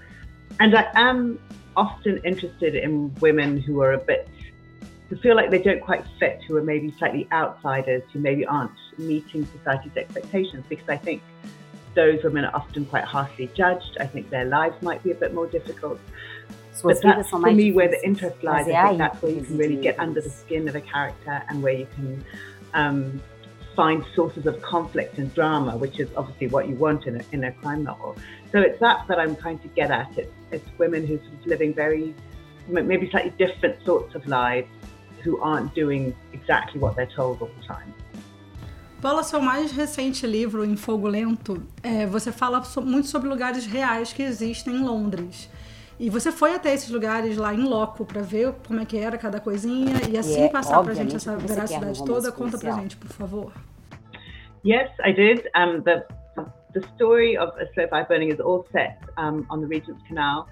And 0.61 0.77
I 0.77 0.89
am 0.95 1.41
often 1.77 2.19
interested 2.19 2.77
in 2.77 3.13
women 3.15 3.59
who 3.59 3.81
are 3.81 3.95
a 3.95 3.99
bit, 3.99 4.29
who 5.09 5.17
feel 5.17 5.35
like 5.35 5.51
they 5.51 5.61
don't 5.61 5.83
quite 5.83 6.05
fit, 6.21 6.41
who 6.47 6.57
are 6.57 6.63
maybe 6.63 6.95
slightly 6.99 7.27
outsiders, 7.33 8.05
who 8.13 8.21
maybe 8.21 8.47
aren't 8.47 8.71
meeting 8.97 9.45
society's 9.59 9.97
expectations, 9.97 10.65
because 10.69 10.89
I 10.89 10.99
think 10.99 11.21
those 11.97 12.23
women 12.23 12.45
are 12.45 12.55
often 12.55 12.85
quite 12.87 13.05
harshly 13.05 13.51
judged. 13.57 13.97
I 13.99 14.07
think 14.07 14.31
their 14.31 14.45
lives 14.45 14.81
might 14.83 15.03
be 15.03 15.11
a 15.11 15.17
bit 15.17 15.35
more 15.35 15.49
difficult. 15.49 15.99
Suas 16.73 17.01
but 17.01 17.17
that's 17.17 17.29
for 17.29 17.39
me 17.39 17.71
where 17.73 17.89
the 17.89 18.03
interest 18.05 18.43
lies. 18.43 18.67
I 18.69 18.89
think 18.89 18.99
that's 18.99 19.21
where 19.21 19.33
you 19.33 19.43
can 19.43 19.59
really 19.59 19.77
get 19.77 19.99
under 19.99 20.21
the 20.21 20.31
skin 20.31 20.69
of 20.69 20.75
a 20.75 20.81
character 20.81 21.43
and 21.49 21.63
where 21.63 21.75
you 21.75 21.87
can 21.95 22.25
um, 22.73 23.21
find 23.77 24.05
sources 24.15 24.47
of 24.47 24.61
conflict 24.63 25.19
and 25.19 25.33
drama, 25.35 25.77
which 25.77 26.01
is 26.01 26.09
obviously 26.17 26.49
what 26.49 26.69
you 26.69 26.75
want 26.75 27.07
in 27.07 27.21
a, 27.21 27.25
in 27.33 27.45
a 27.45 27.53
crime 27.53 27.83
novel. 27.83 28.17
So 28.51 28.61
it's 28.61 28.81
that 28.81 29.07
that 29.09 29.19
I'm 29.19 29.37
trying 29.37 29.59
to 29.61 29.69
get 29.69 29.91
at. 29.91 30.17
It's, 30.17 30.33
it's 30.51 30.69
women 30.79 31.07
who 31.07 31.17
are 31.17 31.47
living 31.47 31.75
very, 31.75 32.15
maybe 32.69 33.11
slightly 33.11 33.35
different 33.39 33.85
sorts 33.85 34.15
of 34.15 34.27
lives 34.27 34.69
who 35.23 35.41
aren't 35.41 35.75
doing 35.75 36.15
exactly 36.33 36.81
what 36.81 36.97
they're 36.97 37.07
told 37.07 37.41
all 37.41 37.51
the 37.61 37.67
time. 37.67 37.95
Paula, 39.01 39.25
seu 39.25 39.41
mais 39.41 39.73
recente 39.73 40.27
livro, 40.29 40.65
Em 40.65 40.77
Fogo 40.77 41.09
Lento, 41.09 41.61
é, 41.83 42.07
você 42.07 42.31
fala 42.31 42.63
so 42.63 42.81
muito 42.81 43.09
sobre 43.09 43.29
lugares 43.29 43.67
reais 43.67 44.13
que 44.13 44.23
existem 44.23 44.77
em 44.77 44.85
Londres. 44.85 45.51
E 46.03 46.11
você 46.11 46.33
foi 46.33 46.53
até 46.53 46.75
esses 46.75 46.91
lugares 46.91 47.37
lá 47.37 47.55
em 47.55 47.63
loco 47.63 48.05
para 48.05 48.23
ver 48.23 48.53
como 48.67 48.81
é 48.81 48.85
que 48.85 48.99
era 48.99 49.17
cada 49.17 49.39
coisinha 49.39 49.95
e 50.11 50.19
assim 50.19 50.43
é, 50.43 50.49
passar 50.49 50.83
pra 50.83 50.95
gente 50.95 51.15
essa 51.15 51.37
veracidade 51.37 52.05
toda. 52.05 52.33
Conta 52.33 52.59
pra 52.59 52.73
gente, 52.73 52.97
por 52.97 53.11
favor. 53.11 53.53
Yes, 54.67 54.91
I 55.07 55.13
did. 55.13 55.49
Um, 55.55 55.81
the 55.85 56.05
the 56.75 56.81
story 56.97 57.39
of 57.39 57.57
a 57.57 57.67
slow 57.73 57.87
fire 57.89 58.05
burning 58.09 58.33
is 58.33 58.41
all 58.41 58.67
set 58.73 58.99
um, 59.17 59.47
on 59.49 59.61
the 59.61 59.69
Regent's 59.69 60.03
Canal, 60.09 60.49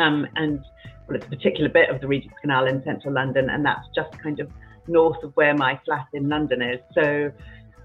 um, 0.00 0.26
and 0.34 0.58
well, 1.06 1.16
it's 1.16 1.26
a 1.26 1.30
particular 1.30 1.68
bit 1.68 1.88
of 1.88 2.00
the 2.00 2.08
Regent's 2.08 2.40
Canal 2.40 2.66
in 2.66 2.82
central 2.82 3.14
London, 3.14 3.50
and 3.50 3.64
that's 3.64 3.86
just 3.94 4.10
kind 4.20 4.40
of 4.40 4.50
north 4.88 5.22
of 5.22 5.30
where 5.36 5.54
my 5.54 5.78
flat 5.84 6.08
in 6.12 6.28
London 6.28 6.62
is. 6.62 6.80
So 6.94 7.30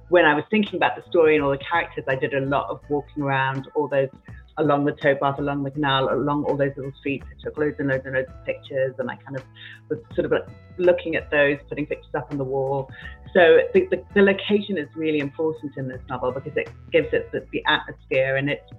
when 0.10 0.26
I 0.26 0.34
was 0.34 0.44
thinking 0.50 0.78
about 0.78 0.96
the 0.96 1.04
story 1.08 1.36
and 1.36 1.44
all 1.44 1.52
the 1.52 1.66
characters, 1.72 2.06
I 2.08 2.16
did 2.16 2.34
a 2.34 2.42
lot 2.42 2.72
of 2.72 2.80
walking 2.90 3.22
around 3.22 3.68
all 3.76 3.88
those 3.88 4.10
along 4.58 4.86
the 4.86 4.92
towpath, 4.94 5.40
along 5.40 5.64
the 5.64 5.72
canal, 5.72 6.14
along 6.14 6.46
all 6.46 6.56
those 6.56 6.72
little 6.76 6.94
streets. 7.00 7.26
I 7.30 7.44
took 7.44 7.58
loads 7.58 7.76
and 7.80 7.90
loads 7.90 8.04
and 8.06 8.16
loads 8.16 8.30
of 8.30 8.46
pictures, 8.46 8.94
and 9.00 9.10
I 9.10 9.16
kind 9.16 9.38
of 9.38 9.44
was 9.90 10.00
sort 10.16 10.32
of 10.32 10.34
looking 10.78 11.16
at 11.16 11.32
those, 11.32 11.58
putting 11.70 11.86
pictures 11.86 12.14
up 12.16 12.28
on 12.32 12.38
the 12.38 12.44
wall. 12.44 12.90
So 13.34 13.60
the, 13.74 13.88
the, 13.90 14.04
the 14.14 14.22
location 14.22 14.78
is 14.78 14.88
really 14.96 15.20
important 15.20 15.76
in 15.78 15.88
this 15.88 16.02
novel 16.08 16.32
because 16.32 16.56
it 16.56 16.70
gives 16.92 17.08
it 17.14 17.32
the, 17.32 17.46
the 17.52 17.64
atmosphere, 17.68 18.38
and 18.38 18.50
it's 18.50 18.70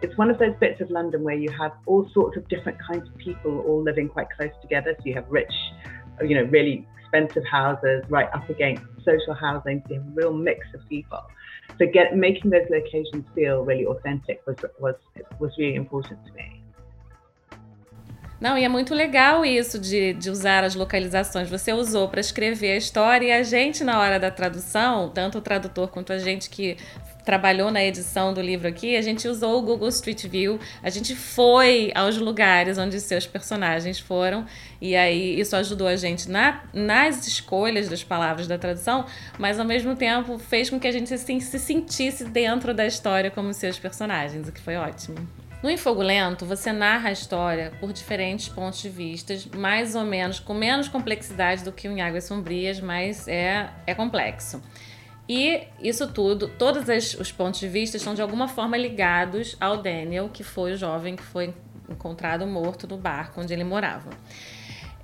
it's 0.00 0.16
one 0.16 0.30
of 0.30 0.38
those 0.38 0.54
bits 0.60 0.80
of 0.80 0.90
London 0.90 1.24
where 1.24 1.34
you 1.34 1.50
have 1.50 1.72
all 1.86 2.08
sorts 2.14 2.36
of 2.36 2.46
different 2.48 2.78
kinds 2.80 3.08
of 3.08 3.16
people 3.16 3.60
all 3.66 3.82
living 3.82 4.08
quite 4.08 4.28
close 4.30 4.52
together. 4.62 4.94
So 4.96 5.02
you 5.06 5.14
have 5.14 5.26
rich, 5.28 5.52
you 6.22 6.36
know, 6.36 6.44
really 6.44 6.86
expensive 7.00 7.44
houses 7.50 8.04
right 8.08 8.28
up 8.32 8.48
against 8.48 8.84
social 9.10 9.36
housing, 9.46 9.78
have 9.90 10.06
a 10.06 10.14
real 10.18 10.34
mix 10.48 10.60
of 10.74 10.80
people. 10.88 11.22
So 11.78 11.84
get 11.96 12.16
making 12.16 12.50
those 12.54 12.68
locations 12.78 13.24
feel 13.34 13.56
really 13.70 13.86
authentic 13.86 14.36
was 14.46 14.58
was 14.84 14.96
was 15.42 15.52
really 15.60 15.76
important 15.84 16.18
to 16.26 16.32
me. 16.40 16.48
Não, 18.40 18.56
e 18.56 18.64
é 18.64 18.68
muito 18.68 18.94
legal 18.94 19.44
isso 19.44 19.80
de, 19.80 20.12
de 20.12 20.30
usar 20.30 20.62
as 20.62 20.76
localizações. 20.76 21.50
Você 21.50 21.72
usou 21.72 22.08
para 22.08 22.20
escrever 22.20 22.70
a 22.72 22.76
história 22.76 23.26
e 23.26 23.32
a 23.32 23.42
gente, 23.42 23.82
na 23.82 23.98
hora 24.00 24.20
da 24.20 24.30
tradução, 24.30 25.08
tanto 25.08 25.38
o 25.38 25.40
tradutor 25.40 25.88
quanto 25.88 26.12
a 26.12 26.18
gente 26.18 26.48
que 26.48 26.76
trabalhou 27.28 27.70
na 27.70 27.84
edição 27.84 28.32
do 28.32 28.40
livro 28.40 28.66
aqui, 28.66 28.96
a 28.96 29.02
gente 29.02 29.28
usou 29.28 29.58
o 29.58 29.62
Google 29.62 29.90
Street 29.90 30.26
View, 30.26 30.58
a 30.82 30.88
gente 30.88 31.14
foi 31.14 31.92
aos 31.94 32.16
lugares 32.16 32.78
onde 32.78 32.98
seus 33.02 33.26
personagens 33.26 34.00
foram, 34.00 34.46
e 34.80 34.96
aí 34.96 35.38
isso 35.38 35.54
ajudou 35.54 35.88
a 35.88 35.94
gente 35.94 36.30
na, 36.30 36.62
nas 36.72 37.26
escolhas 37.26 37.86
das 37.86 38.02
palavras 38.02 38.46
da 38.46 38.56
tradução, 38.56 39.04
mas 39.38 39.60
ao 39.60 39.66
mesmo 39.66 39.94
tempo 39.94 40.38
fez 40.38 40.70
com 40.70 40.80
que 40.80 40.88
a 40.88 40.90
gente 40.90 41.12
assim, 41.12 41.38
se 41.38 41.58
sentisse 41.58 42.24
dentro 42.24 42.72
da 42.72 42.86
história 42.86 43.30
como 43.30 43.52
seus 43.52 43.78
personagens, 43.78 44.48
o 44.48 44.52
que 44.52 44.60
foi 44.62 44.76
ótimo. 44.76 45.18
No 45.62 45.68
Em 45.68 45.76
Fogo 45.76 46.00
Lento, 46.00 46.46
você 46.46 46.72
narra 46.72 47.10
a 47.10 47.12
história 47.12 47.72
por 47.78 47.92
diferentes 47.92 48.48
pontos 48.48 48.80
de 48.80 48.88
vista, 48.88 49.34
mais 49.54 49.94
ou 49.94 50.04
menos, 50.04 50.40
com 50.40 50.54
menos 50.54 50.88
complexidade 50.88 51.62
do 51.62 51.72
que 51.72 51.88
o 51.88 51.92
Em 51.92 52.00
Águas 52.00 52.24
Sombrias, 52.24 52.80
mas 52.80 53.28
é, 53.28 53.68
é 53.86 53.94
complexo. 53.94 54.62
E 55.28 55.64
isso 55.80 56.10
tudo, 56.12 56.48
todos 56.48 56.88
os 57.14 57.30
pontos 57.30 57.60
de 57.60 57.68
vista 57.68 57.98
estão 57.98 58.14
de 58.14 58.22
alguma 58.22 58.48
forma 58.48 58.76
ligados 58.76 59.56
ao 59.60 59.76
Daniel, 59.76 60.30
que 60.32 60.42
foi 60.42 60.72
o 60.72 60.76
jovem 60.76 61.16
que 61.16 61.22
foi 61.22 61.52
encontrado 61.88 62.46
morto 62.46 62.86
no 62.86 62.96
barco 62.96 63.40
onde 63.40 63.52
ele 63.52 63.64
morava. 63.64 64.10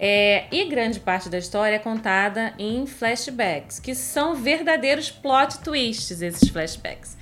É, 0.00 0.46
e 0.50 0.64
grande 0.64 0.98
parte 0.98 1.28
da 1.28 1.38
história 1.38 1.76
é 1.76 1.78
contada 1.78 2.52
em 2.58 2.86
flashbacks, 2.86 3.78
que 3.78 3.94
são 3.94 4.34
verdadeiros 4.34 5.10
plot 5.10 5.62
twists, 5.62 6.20
esses 6.20 6.48
flashbacks. 6.48 7.16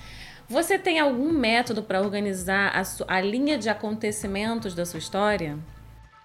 Você 0.49 0.79
tem 0.79 0.99
algum 0.99 1.33
método 1.33 1.83
para 1.83 2.01
organizar 2.01 2.73
a, 2.75 3.17
a, 3.17 3.21
linha 3.21 3.59
de 3.59 3.69
acontecimentos 3.69 4.75
da 4.75 4.85
sua 4.85 4.99
história? 4.99 5.59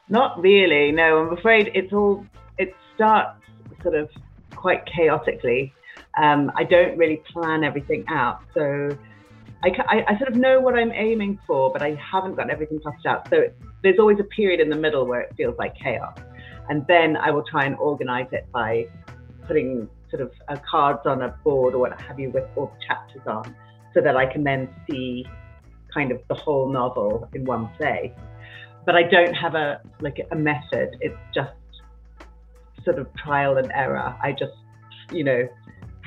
Not 0.10 0.40
really, 0.42 0.92
no. 0.92 1.02
I'm 1.02 1.34
afraid 1.34 1.72
it's 1.76 1.94
all 1.94 2.26
it 2.60 2.74
starts 2.94 3.42
sort 3.82 3.96
of 3.96 4.10
quite 4.56 4.84
chaotically. 4.92 5.74
Um, 6.22 6.52
I 6.56 6.64
don't 6.64 6.98
really 6.98 7.22
plan 7.32 7.64
everything 7.64 8.06
out. 8.10 8.42
So 8.54 8.98
I, 9.64 9.70
I, 9.88 10.06
I, 10.08 10.18
sort 10.18 10.30
of 10.30 10.36
know 10.36 10.60
what 10.60 10.76
I'm 10.76 10.92
aiming 10.92 11.40
for, 11.46 11.72
but 11.72 11.82
I 11.82 11.96
haven't 11.96 12.36
got 12.36 12.50
everything 12.50 12.80
plotted 12.80 13.06
out. 13.06 13.30
So 13.30 13.50
there's 13.84 14.00
always 14.00 14.20
a 14.20 14.24
period 14.24 14.60
in 14.60 14.70
the 14.70 14.76
middle 14.76 15.06
where 15.06 15.22
it 15.22 15.34
feels 15.38 15.56
like 15.58 15.76
chaos. 15.76 16.18
And 16.70 16.86
then 16.88 17.18
I 17.18 17.32
will 17.32 17.44
try 17.44 17.66
and 17.66 17.76
organize 17.78 18.28
it 18.32 18.48
by 18.52 18.88
putting 19.48 19.90
sort 20.10 20.22
of 20.22 20.32
uh, 20.48 20.58
cards 20.70 21.02
on 21.06 21.22
a 21.22 21.30
board 21.44 21.74
or 21.74 21.80
what 21.80 22.00
have 22.02 22.20
you 22.20 22.30
with 22.30 22.46
all 22.56 22.68
the 22.68 22.86
chapters 22.86 23.22
on 23.26 23.56
so 23.94 24.02
that 24.02 24.16
I 24.16 24.26
can 24.26 24.44
then 24.44 24.70
see 24.90 25.26
kind 25.94 26.12
of 26.12 26.22
the 26.28 26.36
whole 26.36 26.72
novel 26.72 27.28
in 27.34 27.46
one 27.46 27.70
place. 27.78 28.12
But 28.86 28.96
I 28.96 29.04
don't 29.04 29.34
have 29.34 29.56
a 29.56 29.82
like 30.02 30.26
a 30.32 30.36
method. 30.36 30.96
It's 31.02 31.18
just 31.34 31.52
sort 32.86 33.00
of 33.00 33.08
trial 33.16 33.58
and 33.58 33.72
error. 33.74 34.16
I 34.22 34.32
just, 34.32 34.54
you 35.12 35.24
know, 35.24 35.48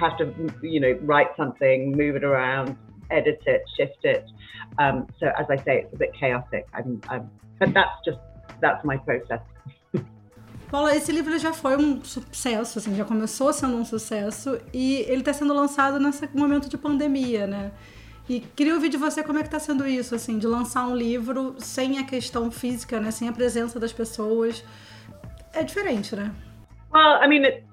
have 0.00 0.16
to, 0.18 0.24
you 0.62 0.80
know, 0.80 0.98
write 1.02 1.30
something, 1.36 1.92
move 1.96 2.16
it 2.16 2.24
around, 2.24 2.76
edit 3.10 3.42
it, 3.46 3.62
shift 3.76 4.04
it. 4.04 4.24
Um, 4.78 5.06
so 5.18 5.26
as 5.38 5.46
I 5.50 5.56
say, 5.64 5.74
it's 5.82 5.92
a 5.92 5.96
bit 5.96 6.12
chaotic. 6.18 6.66
I'm, 6.74 7.00
I'm, 7.08 7.30
but 7.58 7.74
that's 7.74 7.98
just 8.04 8.18
that's 8.60 8.84
my 8.84 8.96
process. 8.98 9.40
Paula, 10.70 10.94
esse 10.94 11.10
livro 11.10 11.36
já 11.36 11.52
foi 11.52 11.76
um 11.76 12.00
sucesso, 12.04 12.78
assim, 12.78 12.94
já 12.94 13.04
começou 13.04 13.52
sendo 13.52 13.76
um 13.76 13.84
sucesso 13.84 14.56
e 14.72 15.00
ele 15.08 15.18
está 15.18 15.32
sendo 15.32 15.52
lançado 15.52 15.98
nesse 15.98 16.28
momento 16.32 16.68
de 16.68 16.78
pandemia, 16.78 17.44
né? 17.44 17.72
E 18.28 18.38
queria 18.38 18.74
ouvir 18.74 18.88
de 18.88 18.96
você 18.96 19.24
como 19.24 19.40
é 19.40 19.42
que 19.42 19.48
está 19.48 19.58
sendo 19.58 19.84
isso, 19.84 20.14
assim, 20.14 20.38
de 20.38 20.46
lançar 20.46 20.86
um 20.86 20.94
livro 20.94 21.56
sem 21.58 21.98
a 21.98 22.04
questão 22.04 22.48
física, 22.52 23.00
né? 23.00 23.10
Sem 23.10 23.28
a 23.28 23.32
presença 23.32 23.80
das 23.80 23.92
pessoas. 23.92 24.64
É 25.52 25.64
diferente, 25.64 26.14
né? 26.14 26.30
Well, 26.94 27.20
I 27.20 27.26
mean, 27.26 27.44
it, 27.44 27.64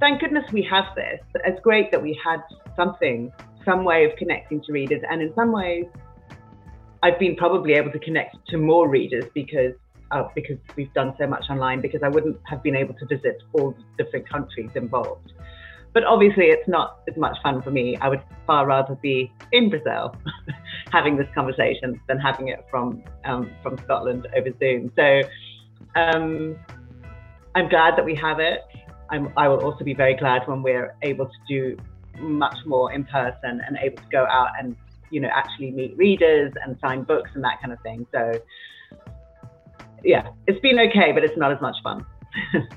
thank 0.00 0.20
goodness 0.20 0.50
we 0.52 0.62
have 0.62 0.86
this. 0.96 1.20
It's 1.44 1.60
great 1.60 1.90
that 1.92 2.02
we 2.02 2.18
had 2.24 2.40
something, 2.74 3.30
some 3.64 3.84
way 3.84 4.04
of 4.04 4.16
connecting 4.16 4.62
to 4.62 4.72
readers. 4.72 5.02
And 5.08 5.22
in 5.22 5.32
some 5.34 5.52
ways, 5.52 5.84
I've 7.02 7.18
been 7.18 7.36
probably 7.36 7.74
able 7.74 7.92
to 7.92 7.98
connect 7.98 8.36
to 8.48 8.58
more 8.58 8.88
readers 8.88 9.24
because 9.34 9.74
uh, 10.10 10.24
because 10.34 10.56
we've 10.74 10.92
done 10.92 11.14
so 11.20 11.26
much 11.26 11.44
online. 11.50 11.80
Because 11.80 12.02
I 12.02 12.08
wouldn't 12.08 12.38
have 12.44 12.62
been 12.62 12.74
able 12.74 12.94
to 12.94 13.06
visit 13.06 13.42
all 13.52 13.72
the 13.72 14.04
different 14.04 14.28
countries 14.28 14.70
involved. 14.74 15.32
But 15.92 16.04
obviously, 16.04 16.46
it's 16.46 16.68
not 16.68 17.00
as 17.08 17.16
much 17.16 17.36
fun 17.42 17.62
for 17.62 17.70
me. 17.70 17.96
I 17.96 18.08
would 18.08 18.22
far 18.46 18.66
rather 18.66 18.94
be 18.96 19.32
in 19.52 19.70
Brazil 19.70 20.14
having 20.92 21.16
this 21.16 21.26
conversation 21.34 22.00
than 22.08 22.18
having 22.18 22.48
it 22.48 22.64
from 22.70 23.02
um, 23.24 23.50
from 23.62 23.78
Scotland 23.78 24.26
over 24.36 24.50
Zoom. 24.58 24.92
So 24.96 25.20
um, 25.96 26.56
I'm 27.54 27.68
glad 27.68 27.96
that 27.96 28.04
we 28.04 28.14
have 28.16 28.38
it. 28.38 28.62
I'm, 29.10 29.32
I 29.36 29.48
will 29.48 29.62
also 29.64 29.84
be 29.84 29.94
very 29.94 30.14
glad 30.14 30.46
when 30.46 30.62
we're 30.62 30.94
able 31.02 31.26
to 31.26 31.38
do 31.48 31.76
much 32.18 32.56
more 32.66 32.92
in 32.92 33.04
person 33.04 33.60
and 33.66 33.78
able 33.82 33.96
to 33.96 34.08
go 34.10 34.26
out 34.26 34.50
and 34.58 34.76
you 35.10 35.20
know 35.20 35.28
actually 35.32 35.70
meet 35.70 35.96
readers 35.96 36.52
and 36.64 36.76
sign 36.80 37.02
books 37.02 37.30
and 37.34 37.42
that 37.44 37.60
kind 37.60 37.72
of 37.72 37.80
thing. 37.82 38.06
So 38.12 38.32
yeah, 40.04 40.28
it's 40.46 40.60
been 40.60 40.78
okay, 40.78 41.12
but 41.12 41.24
it's 41.24 41.36
not 41.36 41.52
as 41.52 41.60
much 41.60 41.76
fun. 41.82 42.06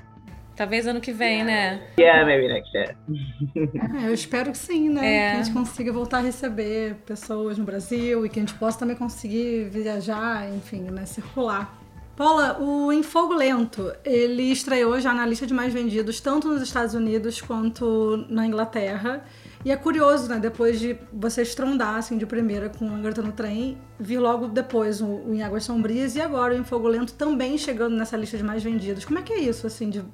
Talvez 0.56 0.86
ano 0.86 1.00
que 1.00 1.12
vem, 1.12 1.42
né? 1.42 1.80
Yeah, 1.98 2.24
maybe 2.24 2.46
next 2.46 2.72
year. 2.72 2.94
É, 4.04 4.06
eu 4.06 4.14
espero 4.14 4.52
que 4.52 4.58
sim, 4.58 4.88
né? 4.88 5.00
É. 5.00 5.30
Que 5.30 5.36
a 5.36 5.42
gente 5.42 5.52
consiga 5.52 5.92
voltar 5.92 6.18
a 6.18 6.20
receber 6.20 6.94
pessoas 7.06 7.58
no 7.58 7.64
Brasil 7.64 8.24
e 8.24 8.28
que 8.28 8.38
a 8.38 8.42
gente 8.42 8.54
possa 8.54 8.78
também 8.78 8.94
conseguir 8.94 9.68
viajar, 9.68 10.48
enfim, 10.54 10.82
né? 10.82 11.06
Circular. 11.06 11.83
Paula, 12.16 12.56
o 12.60 12.92
Em 12.92 13.02
Fogo 13.02 13.34
Lento, 13.34 13.92
ele 14.04 14.44
estreou 14.44 15.00
já 15.00 15.12
na 15.12 15.26
lista 15.26 15.48
de 15.48 15.52
mais 15.52 15.74
vendidos, 15.74 16.20
tanto 16.20 16.46
nos 16.46 16.62
Estados 16.62 16.94
Unidos 16.94 17.40
quanto 17.40 18.24
na 18.28 18.46
Inglaterra. 18.46 19.24
E 19.64 19.72
é 19.72 19.76
curioso, 19.76 20.28
né? 20.28 20.38
Depois 20.38 20.78
de 20.78 20.96
você 21.12 21.42
estrondar, 21.42 21.96
assim, 21.96 22.16
de 22.16 22.24
primeira 22.24 22.68
com 22.68 22.86
a 22.86 22.98
Garota 22.98 23.20
no 23.20 23.32
Trem, 23.32 23.76
vir 23.98 24.18
logo 24.18 24.46
depois 24.46 25.00
o, 25.00 25.06
o 25.06 25.34
Em 25.34 25.42
Águas 25.42 25.64
Sombrias 25.64 26.14
e 26.14 26.20
agora 26.20 26.54
o 26.54 26.56
Em 26.56 26.62
Fogo 26.62 26.86
Lento 26.86 27.14
também 27.14 27.58
chegando 27.58 27.96
nessa 27.96 28.16
lista 28.16 28.36
de 28.36 28.44
mais 28.44 28.62
vendidos. 28.62 29.04
Como 29.04 29.18
é 29.18 29.22
que 29.22 29.32
é 29.32 29.38
isso, 29.40 29.66
assim, 29.66 29.90
de 29.90 30.04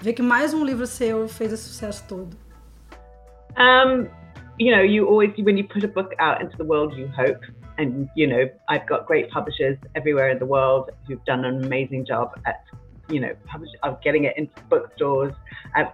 ver 0.00 0.14
que 0.14 0.22
mais 0.22 0.54
um 0.54 0.64
livro 0.64 0.86
seu 0.86 1.28
fez 1.28 1.52
esse 1.52 1.64
sucesso 1.64 2.06
todo? 2.08 2.34
Um, 3.58 4.06
you 4.58 4.74
know, 4.74 4.82
you 4.82 5.06
always, 5.06 5.34
when 5.36 5.58
you 5.58 5.68
put 5.68 5.84
a 5.84 5.88
book 5.88 6.14
out 6.18 6.42
into 6.42 6.56
the 6.56 6.64
world, 6.64 6.98
you 6.98 7.06
hope 7.08 7.38
and 7.80 8.08
you 8.14 8.26
know 8.26 8.48
I've 8.68 8.86
got 8.86 9.06
great 9.06 9.30
publishers 9.30 9.78
everywhere 9.94 10.28
in 10.30 10.38
the 10.38 10.46
world 10.46 10.90
who've 11.06 11.24
done 11.24 11.44
an 11.44 11.64
amazing 11.64 12.04
job 12.04 12.38
at 12.44 12.62
you 13.08 13.20
know 13.20 13.34
publish, 13.46 13.70
of 13.82 14.00
getting 14.02 14.24
it 14.24 14.36
into 14.36 14.52
bookstores, 14.68 15.32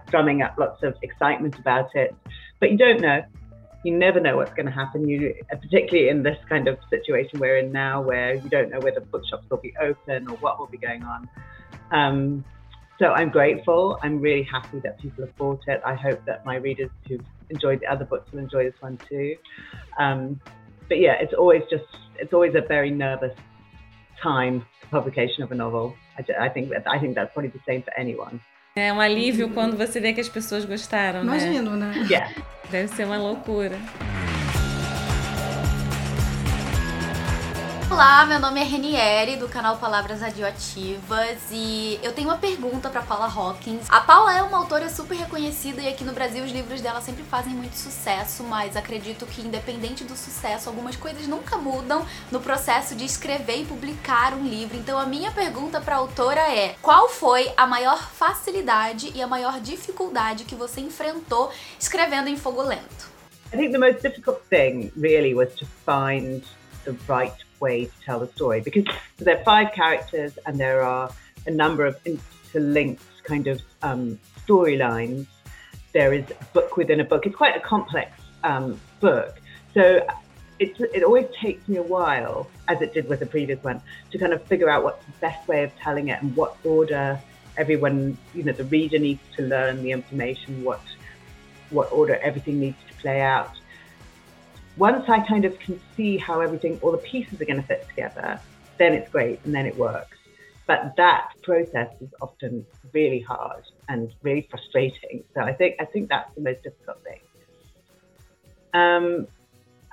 drumming 0.09 0.41
up 0.41 0.55
lots 0.57 0.83
of 0.83 0.95
excitement 1.01 1.57
about 1.57 1.95
it. 1.95 2.15
But 2.59 2.71
you 2.71 2.77
don't 2.77 3.01
know. 3.01 3.23
You 3.83 3.97
never 3.97 4.19
know 4.19 4.35
what's 4.35 4.53
going 4.53 4.65
to 4.65 4.71
happen. 4.71 5.07
You, 5.07 5.33
particularly 5.49 6.09
in 6.09 6.21
this 6.23 6.37
kind 6.49 6.67
of 6.67 6.77
situation 6.89 7.39
we're 7.39 7.57
in 7.57 7.71
now, 7.71 8.01
where 8.01 8.35
you 8.35 8.49
don't 8.49 8.69
know 8.69 8.79
whether 8.79 8.99
bookshops 8.99 9.49
will 9.49 9.57
be 9.57 9.73
open 9.81 10.27
or 10.29 10.35
what 10.37 10.59
will 10.59 10.67
be 10.67 10.77
going 10.77 11.03
on. 11.03 11.29
Um, 11.91 12.45
so 12.99 13.13
I'm 13.13 13.29
grateful. 13.29 13.99
I'm 14.01 14.19
really 14.19 14.43
happy 14.43 14.79
that 14.79 14.99
people 14.99 15.25
have 15.25 15.35
bought 15.37 15.61
it. 15.67 15.81
I 15.85 15.93
hope 15.93 16.25
that 16.25 16.45
my 16.45 16.55
readers 16.55 16.89
who've 17.07 17.21
enjoyed 17.49 17.79
the 17.79 17.87
other 17.87 18.03
books 18.03 18.31
will 18.31 18.39
enjoy 18.39 18.65
this 18.65 18.81
one 18.81 18.97
too. 19.07 19.35
Um, 19.99 20.41
but 20.89 20.99
yeah, 20.99 21.13
it's 21.21 21.33
always 21.33 21.63
just 21.69 21.85
it's 22.19 22.33
always 22.33 22.55
a 22.55 22.61
very 22.61 22.91
nervous 22.91 23.35
time 24.21 24.65
for 24.81 24.87
publication 25.01 25.43
of 25.43 25.51
a 25.51 25.55
novel. 25.55 25.95
I, 26.17 26.47
I 26.47 26.49
think 26.49 26.71
I 26.85 26.99
think 26.99 27.15
that's 27.15 27.31
probably 27.33 27.51
the 27.51 27.63
same 27.65 27.81
for 27.83 27.93
anyone. 27.97 28.39
É 28.75 28.93
um 28.93 29.01
alívio 29.01 29.49
quando 29.49 29.75
você 29.75 29.99
vê 29.99 30.13
que 30.13 30.21
as 30.21 30.29
pessoas 30.29 30.63
gostaram, 30.63 31.23
Imagino, 31.23 31.75
né? 31.75 31.93
né? 31.95 32.07
Yeah. 32.09 32.31
Deve 32.69 32.87
ser 32.89 33.05
uma 33.05 33.17
loucura. 33.17 33.75
Olá, 37.97 38.27
meu 38.27 38.39
nome 38.39 38.61
é 38.61 38.63
Renieri, 38.63 39.37
do 39.37 39.49
canal 39.49 39.77
Palavras 39.77 40.21
Radioativas, 40.21 41.39
e 41.51 41.99
eu 42.03 42.13
tenho 42.13 42.27
uma 42.27 42.37
pergunta 42.37 42.91
para 42.91 43.01
Paula 43.01 43.25
Hawkins. 43.25 43.87
A 43.89 43.99
Paula 43.99 44.37
é 44.37 44.43
uma 44.43 44.59
autora 44.59 44.87
super 44.87 45.17
reconhecida 45.17 45.81
e 45.81 45.87
aqui 45.87 46.03
no 46.03 46.13
Brasil 46.13 46.43
os 46.43 46.51
livros 46.51 46.79
dela 46.79 47.01
sempre 47.01 47.23
fazem 47.23 47.53
muito 47.53 47.73
sucesso, 47.75 48.43
mas 48.43 48.77
acredito 48.77 49.25
que 49.25 49.41
independente 49.41 50.03
do 50.03 50.15
sucesso, 50.15 50.69
algumas 50.69 50.95
coisas 50.95 51.27
nunca 51.27 51.57
mudam 51.57 52.05
no 52.31 52.39
processo 52.39 52.93
de 52.93 53.03
escrever 53.03 53.61
e 53.61 53.65
publicar 53.65 54.35
um 54.35 54.47
livro. 54.47 54.77
Então 54.77 54.99
a 54.99 55.07
minha 55.07 55.31
pergunta 55.31 55.81
para 55.81 55.95
a 55.95 55.97
autora 55.97 56.41
é: 56.55 56.75
qual 56.79 57.09
foi 57.09 57.51
a 57.57 57.65
maior 57.65 57.97
facilidade 58.11 59.11
e 59.15 59.23
a 59.23 59.25
maior 59.25 59.59
dificuldade 59.59 60.43
que 60.43 60.53
você 60.53 60.81
enfrentou 60.81 61.51
escrevendo 61.79 62.29
em 62.29 62.37
Fogo 62.37 62.61
Lento? 62.61 63.09
I 63.51 63.57
think 63.57 63.71
the 63.71 63.79
most 63.79 64.03
difficult 64.03 64.41
thing 64.51 64.91
really 64.95 65.33
was 65.33 65.49
to 65.55 65.65
find 65.83 66.43
the 66.85 66.91
right 67.11 67.46
way 67.59 67.85
to 67.85 67.91
tell 68.05 68.19
the 68.19 68.27
story 68.27 68.61
because 68.61 68.85
there 69.17 69.37
are 69.37 69.43
five 69.43 69.71
characters 69.73 70.37
and 70.45 70.59
there 70.59 70.81
are 70.81 71.11
a 71.45 71.51
number 71.51 71.85
of 71.85 71.97
interlinked 72.05 73.03
kind 73.23 73.47
of 73.47 73.61
um, 73.81 74.19
storylines. 74.45 75.25
There 75.93 76.13
is 76.13 76.25
a 76.29 76.45
book 76.53 76.77
within 76.77 76.99
a 76.99 77.03
book. 77.03 77.25
It's 77.25 77.35
quite 77.35 77.55
a 77.55 77.59
complex 77.59 78.11
um, 78.43 78.79
book. 78.99 79.39
So 79.73 80.05
it, 80.59 80.79
it 80.79 81.03
always 81.03 81.27
takes 81.39 81.67
me 81.67 81.77
a 81.77 81.83
while, 81.83 82.49
as 82.67 82.81
it 82.81 82.93
did 82.93 83.07
with 83.07 83.19
the 83.19 83.25
previous 83.25 83.63
one, 83.63 83.81
to 84.11 84.17
kind 84.17 84.33
of 84.33 84.43
figure 84.43 84.69
out 84.69 84.83
what's 84.83 85.05
the 85.05 85.11
best 85.21 85.47
way 85.47 85.63
of 85.63 85.75
telling 85.77 86.09
it 86.09 86.21
and 86.21 86.35
what 86.35 86.57
order 86.63 87.19
everyone, 87.57 88.17
you 88.33 88.43
know, 88.43 88.53
the 88.53 88.63
reader 88.65 88.99
needs 88.99 89.21
to 89.35 89.43
learn 89.43 89.83
the 89.83 89.91
information, 89.91 90.63
what 90.63 90.81
what 91.69 91.91
order 91.91 92.15
everything 92.21 92.61
needs 92.61 92.77
to 92.87 92.93
play 93.01 93.19
out 93.19 93.51
once 94.77 95.09
I 95.09 95.19
kind 95.21 95.45
of 95.45 95.57
can 95.59 95.79
see 95.95 96.17
how 96.17 96.39
everything, 96.39 96.79
all 96.81 96.91
the 96.91 96.97
pieces 96.99 97.41
are 97.41 97.45
going 97.45 97.61
to 97.61 97.67
fit 97.67 97.87
together, 97.89 98.39
then 98.77 98.93
it's 98.93 99.09
great 99.09 99.39
and 99.43 99.53
then 99.53 99.65
it 99.65 99.75
works. 99.75 100.17
But 100.67 100.95
that 100.97 101.29
process 101.43 101.89
is 102.01 102.09
often 102.21 102.65
really 102.93 103.21
hard 103.21 103.63
and 103.87 104.13
really 104.21 104.47
frustrating. 104.49 105.23
So 105.33 105.41
I 105.41 105.53
think 105.53 105.75
I 105.79 105.85
think 105.85 106.09
that's 106.09 106.33
the 106.35 106.41
most 106.41 106.61
difficult 106.61 107.01
thing. 107.03 107.19
Um, 108.73 109.27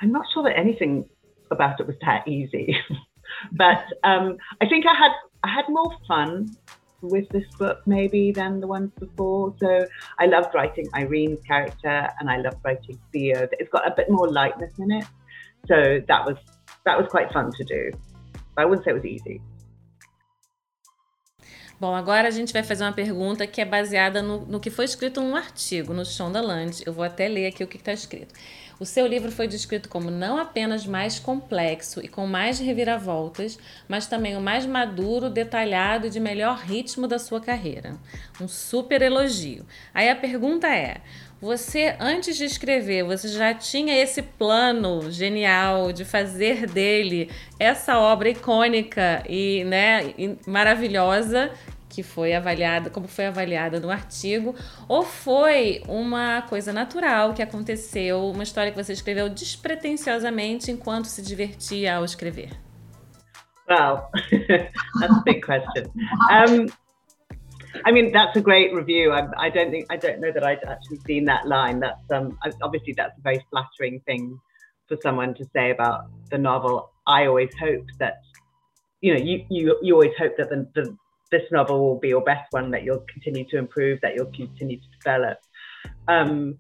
I'm 0.01 0.11
not 0.11 0.27
sure 0.33 0.43
that 0.43 0.59
anything 0.59 1.09
about 1.51 1.81
it 1.81 1.87
was 1.87 1.97
that 2.05 2.27
easy, 2.27 2.77
but 3.53 3.85
um, 4.03 4.37
I 4.61 4.67
think 4.67 4.85
I 4.87 4.95
had 4.95 5.13
I 5.45 5.49
had 5.49 5.67
more 5.69 5.93
fun 6.09 6.57
with 7.09 7.29
this 7.31 7.47
book 7.59 7.81
maybe 7.87 8.33
than 8.33 8.61
the 8.61 8.67
ones 8.67 8.91
before. 8.99 9.55
So 9.61 9.87
I 10.19 10.27
loved 10.27 10.55
writing 10.55 10.87
Irene's 10.95 11.43
character 11.45 12.09
and 12.19 12.31
I 12.31 12.39
loved 12.39 12.59
writing 12.65 12.99
Theo. 13.13 13.49
It's 13.53 13.71
got 13.71 13.87
a 13.87 13.95
bit 13.95 14.11
more 14.11 14.31
lightness 14.31 14.73
in 14.79 14.91
it. 14.91 15.05
So 15.67 16.03
that 16.07 16.27
was 16.27 16.37
that 16.85 16.99
was 16.99 17.09
quite 17.09 17.33
fun 17.33 17.51
to 17.53 17.65
do. 17.65 17.91
I 18.57 18.65
wouldn't 18.65 18.85
say 18.85 18.91
it 18.91 18.95
was 18.95 19.05
easy. 19.05 19.41
Bom, 21.81 21.93
agora 21.93 22.29
a 22.29 22.31
gente 22.31 22.53
vai 22.53 22.63
fazer 22.63 22.85
uma 22.85 22.93
pergunta 22.93 23.47
que 23.47 23.61
é 23.61 23.65
baseada 23.65 24.23
no, 24.23 24.47
no 24.47 24.61
que 24.61 24.71
foi 24.71 24.85
escrito 24.85 25.21
num 25.21 25.35
artigo 25.35 25.93
no 25.93 26.05
Shondaland. 26.05 26.83
Eu 26.87 26.93
vou 26.93 27.05
até 27.05 27.27
ler 27.27 27.47
aqui 27.47 27.65
o 27.65 27.67
que 27.67 27.77
está 27.77 27.93
escrito. 27.93 28.33
O 28.79 28.85
seu 28.85 29.07
livro 29.07 29.31
foi 29.31 29.47
descrito 29.47 29.89
como 29.89 30.11
não 30.11 30.37
apenas 30.37 30.85
mais 30.85 31.19
complexo 31.19 32.01
e 32.05 32.09
com 32.09 32.27
mais 32.27 32.59
reviravoltas, 32.59 33.59
mas 33.89 34.07
também 34.07 34.37
o 34.37 34.41
mais 34.41 34.67
maduro, 34.67 35.31
detalhado 35.31 36.07
e 36.07 36.11
de 36.11 36.19
melhor 36.19 36.59
ritmo 36.59 37.07
da 37.07 37.19
sua 37.19 37.41
carreira. 37.41 37.97
Um 38.41 38.49
super 38.49 39.01
elogio. 39.01 39.65
Aí 39.93 40.09
a 40.09 40.17
pergunta 40.17 40.67
é: 40.69 41.01
você, 41.41 41.95
antes 42.01 42.37
de 42.37 42.45
escrever, 42.45 43.05
você 43.05 43.29
já 43.29 43.55
tinha 43.55 43.95
esse 43.95 44.23
plano 44.23 45.11
genial 45.11 45.93
de 45.93 46.05
fazer 46.05 46.67
dele 46.67 47.31
essa 47.61 47.99
obra 47.99 48.31
icônica 48.31 49.23
e, 49.29 49.63
né, 49.65 50.15
maravilhosa 50.47 51.51
que 51.95 52.03
foi 52.03 52.35
avaliada, 52.35 52.91
como 52.91 53.07
foi 53.07 53.27
avaliada 53.27 53.79
no 53.79 53.89
artigo, 53.89 54.55
ou 54.89 55.05
foi 55.05 55.81
uma 55.87 56.43
coisa 56.43 56.73
natural 56.73 57.33
que 57.33 57.43
aconteceu, 57.43 58.29
uma 58.31 58.43
história 58.43 58.73
que 58.73 58.83
você 58.83 58.93
escreveu 58.93 59.29
despretensiosamente 59.29 60.73
enquanto 60.73 61.05
se 61.05 61.23
divertia 61.23 61.97
ao 61.97 62.05
escrever? 62.05 62.51
Well, 63.69 64.11
that's 65.01 65.17
a 65.17 65.23
big 65.25 65.41
question. 65.41 65.85
Um, 66.31 66.67
I 67.85 67.93
mean, 67.93 68.11
that's 68.13 68.37
a 68.37 68.41
great 68.41 68.75
review. 68.75 69.13
I, 69.13 69.29
I, 69.39 69.49
don't 69.49 69.71
think 69.71 69.87
I 69.89 69.97
don't 69.97 70.21
know 70.21 70.33
that 70.33 70.45
I'd 70.45 70.65
actually 70.65 70.99
seen 71.07 71.25
that 71.27 71.47
line. 71.47 71.79
That's 71.79 72.11
um, 72.11 72.37
obviously 72.61 72.95
that's 72.95 73.17
a 73.19 73.23
very 73.23 73.45
flattering 73.51 74.01
thing 74.01 74.39
for 74.89 74.97
someone 75.01 75.33
to 75.35 75.45
say 75.55 75.71
about 75.71 76.07
the 76.31 76.39
novel. 76.39 76.91
I 77.07 77.27
always 77.27 77.51
hope 77.59 77.87
that 78.01 78.21
you 79.01 79.15
know 79.15 79.21
you 79.21 79.45
you, 79.49 79.79
you 79.83 79.95
always 79.95 80.15
hope 80.19 80.37
that 80.37 80.51
the, 80.51 80.67
the 80.75 80.97
this 81.35 81.51
novel 81.51 81.81
will 81.81 81.99
be 81.99 82.09
your 82.09 82.23
best 82.23 82.47
one 82.53 82.71
that 82.71 82.85
you'll 82.85 83.05
continue 83.13 83.45
to 83.49 83.59
improve, 83.59 84.01
that 84.03 84.15
you'll 84.15 84.33
continue 84.33 84.79
to 84.79 84.87
develop. 84.99 85.39
Um, 86.07 86.59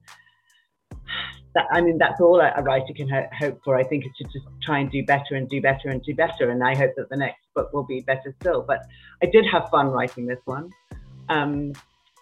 that, 1.54 1.66
I 1.70 1.80
mean, 1.80 1.98
that's 1.98 2.20
all 2.20 2.40
a, 2.40 2.62
writer 2.62 2.92
can 2.96 3.08
ho- 3.08 3.28
hope 3.38 3.60
for. 3.64 3.78
I 3.78 3.84
think 3.84 4.04
it's 4.04 4.18
to 4.18 4.24
just 4.24 4.46
try 4.62 4.80
and 4.80 4.90
do 4.90 5.04
better 5.04 5.36
and 5.36 5.48
do 5.48 5.60
better 5.60 5.88
and 5.88 6.02
do 6.02 6.12
better. 6.14 6.50
And 6.50 6.64
I 6.64 6.74
hope 6.74 6.90
that 6.96 7.08
the 7.08 7.16
next 7.16 7.42
book 7.54 7.72
will 7.72 7.84
be 7.84 8.00
better 8.00 8.34
still. 8.40 8.62
But 8.66 8.80
I 9.22 9.26
did 9.26 9.46
have 9.52 9.68
fun 9.70 9.86
writing 9.86 10.26
this 10.26 10.40
one, 10.46 10.70
um, 11.28 11.72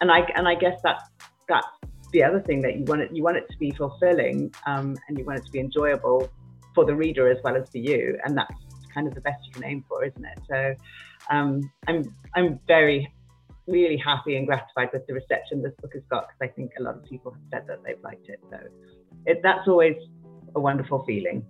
and 0.01 0.11
I 0.11 0.19
and 0.35 0.47
I 0.47 0.53
guess 0.53 0.79
that's 0.83 1.03
that's 1.49 1.67
the 2.11 2.23
other 2.23 2.41
thing 2.41 2.61
that 2.61 2.77
you 2.77 2.83
want 2.83 3.01
it 3.01 3.09
you 3.11 3.23
want 3.23 3.37
it 3.37 3.49
to 3.49 3.57
be 3.57 3.71
fulfilling 3.71 4.53
um, 4.67 4.95
and 5.07 5.17
you 5.17 5.25
want 5.25 5.39
it 5.39 5.45
to 5.45 5.51
be 5.51 5.59
enjoyable 5.59 6.29
for 6.75 6.85
the 6.85 6.95
reader 6.95 7.31
as 7.31 7.39
well 7.43 7.55
as 7.55 7.67
for 7.69 7.79
you. 7.79 8.19
And 8.23 8.37
that's 8.37 8.53
kind 8.93 9.07
of 9.07 9.15
the 9.15 9.21
best 9.21 9.43
you 9.47 9.51
can 9.53 9.65
aim 9.65 9.83
for, 9.87 10.03
isn't 10.05 10.23
it? 10.23 10.39
So 10.47 10.75
um, 11.29 11.71
I'm 11.87 12.15
I'm 12.35 12.59
very 12.67 13.11
really 13.67 13.97
happy 13.97 14.35
and 14.35 14.45
gratified 14.45 14.89
with 14.91 15.07
the 15.07 15.13
reception 15.13 15.61
this 15.61 15.73
book 15.81 15.93
has 15.93 16.03
got 16.09 16.27
because 16.27 16.41
I 16.41 16.53
think 16.53 16.71
a 16.79 16.83
lot 16.83 16.95
of 16.95 17.03
people 17.05 17.31
have 17.31 17.41
said 17.51 17.67
that 17.67 17.83
they've 17.83 18.01
liked 18.03 18.27
it. 18.27 18.39
So 18.49 18.57
it, 19.25 19.41
that's 19.41 19.67
always 19.67 19.95
a 20.55 20.59
wonderful 20.59 21.03
feeling. 21.05 21.45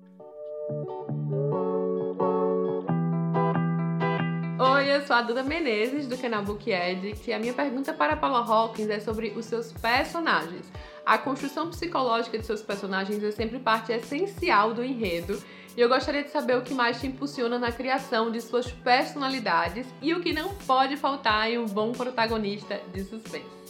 Oi, 4.60 4.96
eu 4.96 5.02
sou 5.02 5.16
a 5.16 5.22
Duda 5.22 5.44
Menezes 5.44 6.08
do 6.08 6.18
canal 6.18 6.44
Booked, 6.44 7.14
que 7.24 7.34
a 7.34 7.40
minha 7.40 7.54
pergunta 7.54 7.92
para 7.94 8.16
Paula 8.16 8.40
Hawkins 8.40 8.90
é 8.90 9.00
sobre 9.00 9.30
os 9.36 9.46
seus 9.46 9.74
personagens. 9.74 10.72
A 11.06 11.18
construção 11.18 11.70
psicológica 11.70 12.38
de 12.38 12.46
seus 12.46 12.62
personagens 12.62 13.22
é 13.24 13.32
sempre 13.32 13.60
parte 13.60 13.92
essencial 13.92 14.74
do 14.74 14.84
enredo 14.84 15.38
e 15.76 15.82
eu 15.82 15.90
gostaria 15.90 16.24
de 16.24 16.30
saber 16.30 16.58
o 16.58 16.62
que 16.62 16.74
mais 16.74 17.00
te 17.02 17.08
impulsiona 17.08 17.58
na 17.58 17.72
criação 17.72 18.32
de 18.32 18.40
suas 18.42 18.72
personalidades 18.72 19.88
e 20.02 20.14
o 20.14 20.22
que 20.22 20.32
não 20.32 20.54
pode 20.68 20.96
faltar 20.98 21.50
em 21.50 21.58
um 21.58 21.66
bom 21.66 21.92
protagonista 21.92 22.80
de 22.94 23.04
suspense. 23.04 23.64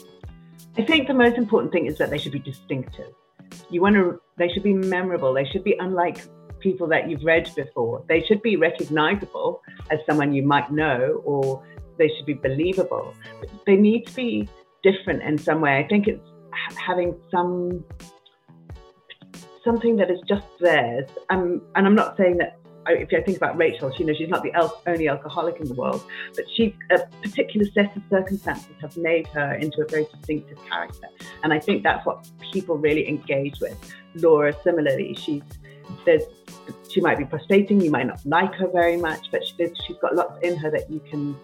I 0.77 0.83
think 0.83 1.07
the 1.07 1.13
most 1.13 1.37
important 1.37 1.71
thing 1.71 1.87
is 1.87 1.97
that 1.97 2.09
they 2.09 2.19
should 2.19 2.37
be 2.37 2.43
distinctive. 2.43 3.13
You 3.69 3.81
want 3.81 3.95
to, 3.95 4.19
they 4.37 4.49
should 4.49 4.63
be 4.63 4.73
memorable. 4.73 5.33
They 5.33 5.45
should 5.45 5.63
be 5.63 5.77
unlike 5.79 6.23
people 6.59 6.87
that 6.87 7.09
you've 7.09 7.23
read 7.23 7.49
before. 7.55 8.03
They 8.07 8.23
should 8.25 8.41
be 8.41 8.57
recognizable 8.57 9.61
as 9.91 9.99
someone 10.07 10.33
you 10.33 10.43
might 10.43 10.71
know, 10.71 11.21
or 11.23 11.61
they 11.97 12.09
should 12.09 12.25
be 12.25 12.33
believable. 12.33 13.13
But 13.39 13.49
they 13.65 13.75
need 13.75 14.07
to 14.07 14.15
be 14.15 14.49
different 14.81 15.21
in 15.21 15.37
some 15.37 15.61
way. 15.61 15.77
I 15.77 15.87
think 15.87 16.07
it's 16.07 16.27
having 16.75 17.15
some 17.29 17.83
something 19.63 19.95
that 19.97 20.11
is 20.11 20.19
just 20.27 20.45
theirs. 20.59 21.09
Um, 21.29 21.61
and 21.75 21.85
I'm 21.85 21.95
not 21.95 22.17
saying 22.17 22.37
that 22.37 22.59
if 22.87 23.09
I 23.13 23.21
think 23.23 23.37
about 23.37 23.57
Rachel, 23.57 23.91
she 23.91 23.99
you 23.99 24.05
know 24.05 24.13
she's 24.13 24.29
not 24.29 24.43
the 24.43 24.51
only 24.87 25.07
alcoholic 25.07 25.59
in 25.59 25.67
the 25.67 25.73
world, 25.73 26.03
but 26.35 26.45
she 26.53 26.75
a 26.91 26.99
particular 27.21 27.65
set 27.73 27.95
of 27.95 28.03
circumstances 28.09 28.75
have 28.81 28.95
made 28.97 29.27
her 29.27 29.53
into 29.55 29.81
a 29.81 29.87
very 29.87 30.05
distinctive 30.13 30.57
character, 30.69 31.07
and 31.43 31.53
I 31.53 31.59
think 31.59 31.83
that's 31.83 32.05
what 32.05 32.27
people 32.51 32.77
really 32.77 33.07
engage 33.07 33.59
with. 33.59 33.77
Laura, 34.15 34.53
similarly, 34.63 35.15
she's 35.15 35.43
there's 36.05 36.23
she 36.89 37.01
might 37.01 37.17
be 37.17 37.25
frustrating, 37.25 37.81
you 37.81 37.91
might 37.91 38.07
not 38.07 38.19
like 38.25 38.53
her 38.55 38.67
very 38.67 38.97
much, 38.97 39.31
but 39.31 39.41
she, 39.45 39.55
she's 39.85 39.97
got 40.01 40.15
lots 40.15 40.37
in 40.43 40.55
her 40.57 40.69
that 40.71 40.89
you 40.89 41.01
can 41.09 41.35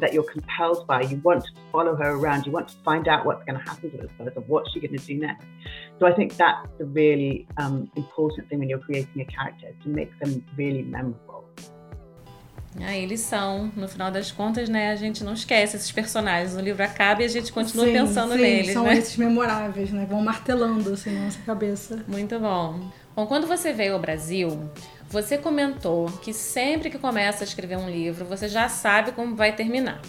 that 0.00 0.12
you're 0.12 0.30
compelled 0.30 0.86
by. 0.86 1.02
You 1.02 1.18
want 1.18 1.44
to 1.44 1.50
follow 1.72 1.94
her 1.96 2.10
around. 2.14 2.46
You 2.46 2.52
want 2.52 2.68
to 2.68 2.76
find 2.84 3.08
out 3.08 3.24
what's 3.26 3.44
going 3.44 3.58
to 3.58 3.64
happen 3.64 3.90
to 3.90 3.96
this 3.96 4.10
person. 4.18 4.44
What's 4.46 4.72
she 4.72 4.80
going 4.80 4.96
to 4.96 5.04
do 5.04 5.14
next? 5.18 5.46
So 5.98 6.06
I 6.06 6.12
think 6.12 6.36
that's 6.36 6.68
the 6.78 6.86
really 6.86 7.46
um, 7.56 7.90
important 7.96 8.48
thing 8.48 8.58
when 8.60 8.68
you're 8.68 8.78
creating 8.78 9.20
a 9.20 9.24
character 9.24 9.68
to 9.82 9.88
make 9.88 10.16
them 10.20 10.44
really 10.56 10.82
memorable. 10.82 11.44
Ah, 12.80 12.96
eles 12.96 13.20
são, 13.20 13.72
no 13.74 13.88
final 13.88 14.10
das 14.10 14.30
contas, 14.30 14.68
né? 14.68 14.92
A 14.92 14.96
gente 14.96 15.24
não 15.24 15.32
esquece 15.32 15.76
esses 15.76 15.90
personagens. 15.90 16.54
O 16.54 16.60
livro 16.60 16.82
acaba 16.82 17.22
e 17.22 17.24
a 17.24 17.28
gente 17.28 17.52
continua 17.52 17.86
sim, 17.86 17.92
pensando 17.92 18.34
sim, 18.34 18.40
neles, 18.40 18.72
são 18.72 18.84
né? 18.84 18.96
esses 18.96 19.16
memoráveis, 19.16 19.90
né? 19.90 20.06
Vão 20.08 20.22
martelando 20.22 20.92
assim 20.92 21.10
na 21.10 21.24
nossa 21.24 21.40
cabeça. 21.42 22.04
Muito 22.06 22.38
bom. 22.38 22.78
Bom, 23.16 23.26
quando 23.26 23.48
você 23.48 23.72
veio 23.72 23.94
ao 23.94 23.98
Brasil, 23.98 24.70
você 25.08 25.38
comentou 25.38 26.06
que 26.22 26.32
sempre 26.32 26.90
que 26.90 26.98
começa 26.98 27.42
a 27.42 27.46
escrever 27.46 27.78
um 27.78 27.88
livro, 27.88 28.24
você 28.24 28.48
já 28.48 28.68
sabe 28.68 29.12
como 29.12 29.34
vai 29.34 29.54
terminar. 29.54 30.00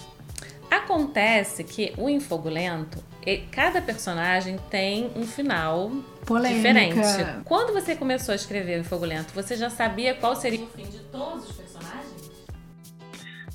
Acontece 0.69 1.63
que 1.63 1.93
o 1.97 2.09
Infogulento, 2.09 3.03
cada 3.51 3.81
personagem 3.81 4.57
tem 4.69 5.09
um 5.15 5.23
final 5.23 5.91
Polêmica. 6.25 6.55
diferente. 6.55 7.43
Quando 7.45 7.73
você 7.73 7.95
começou 7.95 8.33
a 8.33 8.35
escrever 8.35 8.77
o 8.77 8.81
Infogulento, 8.81 9.33
você 9.33 9.55
já 9.55 9.69
sabia 9.69 10.13
qual 10.13 10.35
seria 10.35 10.63
o 10.63 10.67
fim 10.67 10.83
de 10.83 10.99
todos 11.11 11.49
os 11.49 11.55
personagens? 11.55 12.29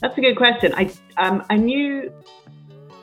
That's 0.01 0.19
a 0.19 0.21
good 0.21 0.37
question. 0.37 0.73
I 0.77 0.91
um, 1.19 1.41
I 1.51 1.57
knew 1.57 2.13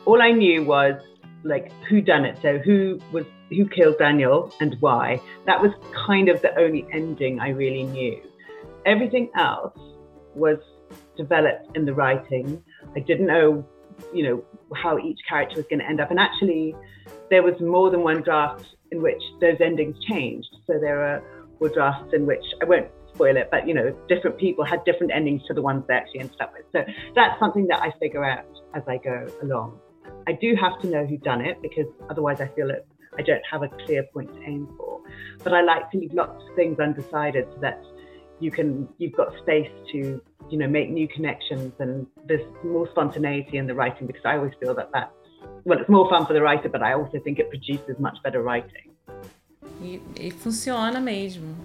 all 0.06 0.22
I 0.22 0.34
knew 0.34 0.66
was 0.66 1.02
like 1.44 1.72
who 1.90 2.02
done 2.02 2.28
it. 2.28 2.40
So 2.42 2.60
who 2.60 3.00
was 3.12 3.26
who 3.50 3.66
killed 3.68 3.98
Daniel 3.98 4.50
and 4.60 4.76
why. 4.82 5.20
That 5.46 5.62
was 5.62 5.72
kind 5.94 6.30
of 6.30 6.42
the 6.42 6.52
only 6.58 6.86
ending 6.94 7.40
I 7.40 7.50
really 7.50 7.84
knew. 7.84 8.22
Everything 8.86 9.30
else 9.36 9.78
was 10.36 10.58
developed 11.18 11.76
in 11.76 11.86
the 11.86 11.94
writing. 11.94 12.64
I 12.96 13.00
didn't 13.00 13.28
know, 13.28 13.66
you 14.14 14.24
know, 14.24 14.44
how 14.76 14.98
each 14.98 15.20
character 15.28 15.58
was 15.58 15.66
going 15.70 15.80
to 15.80 15.88
end 15.88 16.00
up. 16.00 16.12
And 16.12 16.20
actually, 16.20 16.76
there 17.30 17.44
was 17.44 17.60
more 17.60 17.90
than 17.90 18.02
one 18.02 18.22
draft 18.22 18.66
in 18.92 19.02
which 19.02 19.22
those 19.40 19.58
endings 19.60 19.96
changed. 20.06 20.50
So 20.68 20.80
there 20.80 21.02
are, 21.04 21.24
were 21.60 21.70
drafts 21.70 22.14
in 22.14 22.26
which 22.26 22.44
I 22.62 22.66
won't 22.66 22.88
spoil 23.14 23.38
it, 23.38 23.50
but 23.52 23.68
you 23.68 23.74
know, 23.74 23.96
different 24.08 24.38
people 24.38 24.66
had 24.66 24.84
different 24.86 25.12
endings 25.14 25.42
to 25.48 25.54
the 25.54 25.62
ones 25.62 25.84
they 25.88 25.94
actually 25.94 26.22
ended 26.22 26.42
up 26.42 26.54
with. 26.54 26.66
So 26.72 26.92
that's 27.16 27.40
something 27.40 27.68
that 27.68 27.82
I 27.82 27.94
figure 28.00 28.24
out 28.24 28.46
as 28.74 28.84
I 28.88 28.98
go 28.98 29.28
along. 29.42 29.80
I 30.28 30.34
do 30.34 30.56
have 30.56 30.80
to 30.82 30.88
know 30.88 31.06
who's 31.06 31.22
done 31.22 31.42
it 31.42 31.62
because 31.62 31.88
otherwise 32.10 32.42
I 32.42 32.48
feel 32.50 32.68
that 32.68 32.86
I 33.18 33.22
don't 33.22 33.42
have 33.50 33.64
a 33.64 33.70
clear 33.86 34.04
point 34.14 34.34
to 34.34 34.42
aim 34.44 34.68
for. 34.78 35.02
But 35.44 35.54
I 35.54 35.62
like 35.62 35.92
to 35.92 35.98
leave 35.98 36.14
lots 36.14 36.44
of 36.48 36.56
things 36.56 36.80
undecided 36.80 37.48
so 37.54 37.60
that 37.62 37.84
you 38.42 38.52
can 38.52 38.88
you've 38.98 39.16
got 39.22 39.30
space 39.42 39.72
to 39.92 40.00
you 40.50 40.58
know 40.58 40.68
make 40.68 40.90
new 40.90 41.08
connections 41.08 41.72
and 41.80 42.08
there's 42.28 42.46
more 42.64 42.88
spontaneity 42.90 43.58
in 43.58 43.68
the 43.68 43.74
writing 43.74 44.08
because 44.08 44.26
I 44.26 44.36
always 44.38 44.54
feel 44.60 44.74
that 44.76 44.90
that's 44.92 45.14
well 45.64 45.80
it's 45.80 45.90
more 45.90 46.10
fun 46.10 46.26
for 46.26 46.34
the 46.34 46.42
writer 46.42 46.70
but 46.70 46.82
I 46.82 46.94
also 46.94 47.20
think 47.24 47.40
it 47.40 47.50
produces 47.50 47.96
much 48.00 48.18
better 48.24 48.42
writing. 48.42 48.90
E, 49.82 50.02
e 50.20 50.32
funciona 50.32 51.00
mesmo. 51.00 51.56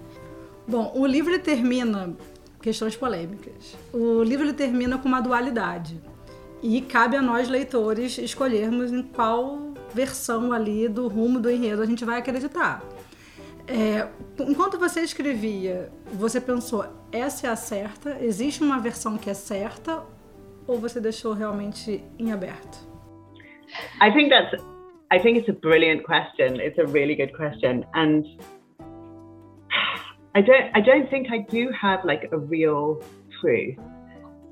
Bom, 0.67 0.91
o 0.95 1.05
livro 1.05 1.37
termina 1.39 2.15
questões 2.61 2.95
polêmicas. 2.95 3.77
O 3.93 4.23
livro 4.23 4.51
termina 4.53 4.97
com 4.97 5.07
uma 5.07 5.21
dualidade. 5.21 6.01
E 6.61 6.81
cabe 6.81 7.15
a 7.15 7.21
nós, 7.21 7.47
leitores, 7.47 8.17
escolhermos 8.17 8.91
em 8.91 9.03
qual 9.03 9.73
versão 9.93 10.51
ali 10.51 10.89
do 10.89 11.07
rumo 11.07 11.39
do 11.39 11.49
enredo 11.49 11.81
a 11.81 11.85
gente 11.85 12.03
vai 12.03 12.17
acreditar. 12.17 12.83
É, 13.67 14.07
enquanto 14.47 14.79
você 14.79 15.01
escrevia, 15.01 15.91
você 16.13 16.39
pensou, 16.39 16.85
essa 17.11 17.47
é 17.47 17.49
a 17.49 17.55
certa? 17.55 18.17
Existe 18.21 18.63
uma 18.63 18.79
versão 18.79 19.17
que 19.17 19.29
é 19.29 19.33
certa? 19.33 20.03
Ou 20.65 20.79
você 20.79 20.99
deixou 20.99 21.33
realmente 21.33 22.03
em 22.17 22.31
aberto? 22.31 22.87
I 24.01 24.11
think 24.11 24.29
that's 24.29 24.63
I 25.11 25.19
think 25.19 25.39
it's 25.39 25.49
a 25.49 25.53
brilliant 25.53 26.03
question. 26.03 26.59
It's 26.61 26.77
a 26.79 26.85
really 26.85 27.15
good 27.15 27.33
question. 27.33 27.85
And 27.93 28.23
I 30.33 30.41
don't 30.41 30.71
I 30.73 30.81
don't 30.81 31.09
think 31.09 31.29
I 31.29 31.39
do 31.49 31.71
have 31.71 32.05
like 32.05 32.27
a 32.31 32.37
real 32.37 32.99
truth. 33.41 33.77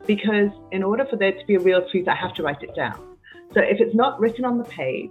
because 0.07 0.51
in 0.71 0.83
order 0.83 1.05
for 1.05 1.17
there 1.17 1.31
to 1.31 1.45
be 1.45 1.55
a 1.55 1.59
real 1.59 1.87
truth, 1.89 2.07
I 2.07 2.15
have 2.15 2.33
to 2.35 2.43
write 2.43 2.61
it 2.61 2.75
down. 2.75 3.17
So 3.53 3.61
if 3.61 3.79
it's 3.79 3.95
not 3.95 4.19
written 4.19 4.45
on 4.45 4.57
the 4.57 4.63
page, 4.65 5.09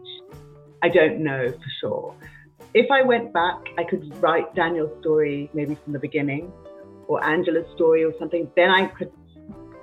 I 0.82 0.88
don't 0.88 1.20
know 1.20 1.50
for 1.50 1.70
sure. 1.80 2.14
If 2.74 2.90
I 2.90 3.02
went 3.02 3.32
back, 3.32 3.68
I 3.78 3.84
could 3.84 4.20
write 4.20 4.52
Daniel's 4.56 4.90
story 5.00 5.48
maybe 5.54 5.76
from 5.76 5.92
the 5.92 6.00
beginning 6.00 6.52
or 7.06 7.24
Angela's 7.24 7.66
story 7.72 8.02
or 8.02 8.12
something, 8.18 8.50
then 8.56 8.68
I 8.68 8.86
could, 8.86 9.12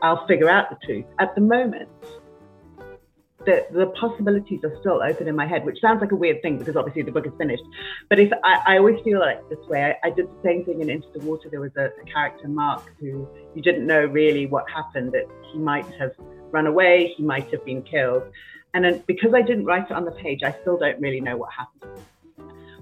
I'll 0.02 0.28
figure 0.28 0.50
out 0.50 0.70
the 0.70 0.78
truth. 0.86 1.06
At 1.18 1.34
the 1.34 1.40
moment, 1.40 1.88
the, 3.46 3.66
the 3.72 3.88
possibilities 4.00 4.60
are 4.66 4.76
still 4.82 5.02
open 5.02 5.30
in 5.30 5.38
my 5.38 5.48
head, 5.48 5.64
which 5.64 5.80
sounds 5.80 6.02
like 6.02 6.12
a 6.12 6.18
weird 6.18 6.42
thing 6.42 6.58
because 6.58 6.76
obviously 6.76 7.04
the 7.04 7.14
book 7.14 7.26
is 7.26 7.32
finished. 7.38 7.64
But 8.10 8.20
if 8.20 8.30
I, 8.44 8.76
I 8.76 8.78
always 8.78 9.02
feel 9.06 9.22
like 9.22 9.48
this 9.48 9.66
way, 9.70 9.96
I, 10.04 10.08
I, 10.08 10.12
did 10.12 10.28
the 10.28 10.42
same 10.44 10.66
thing 10.66 10.82
in 10.82 10.90
Into 10.90 11.08
the 11.16 11.26
Water. 11.26 11.48
There 11.50 11.62
was 11.62 11.72
a, 11.78 11.86
a, 11.86 12.06
character, 12.12 12.50
Mark, 12.50 12.84
who 13.00 13.26
you 13.56 13.62
didn't 13.62 13.88
know 13.88 14.06
really 14.06 14.48
what 14.48 14.70
happened, 14.70 15.14
that 15.14 15.28
he 15.54 15.60
might 15.60 15.86
have 15.98 16.12
run 16.52 16.68
away, 16.68 17.14
he 17.16 17.24
might 17.24 17.50
have 17.52 17.64
been 17.64 17.84
killed. 17.84 18.24
And 18.74 18.84
then 18.84 19.02
because 19.08 19.34
I 19.34 19.42
didn't 19.42 19.64
write 19.64 19.86
it 19.86 19.94
on 19.94 20.04
the 20.04 20.12
page, 20.12 20.42
I 20.44 20.54
still 20.62 20.78
don't 20.78 21.00
really 21.00 21.22
know 21.22 21.38
what 21.38 21.50
happened. 21.54 22.02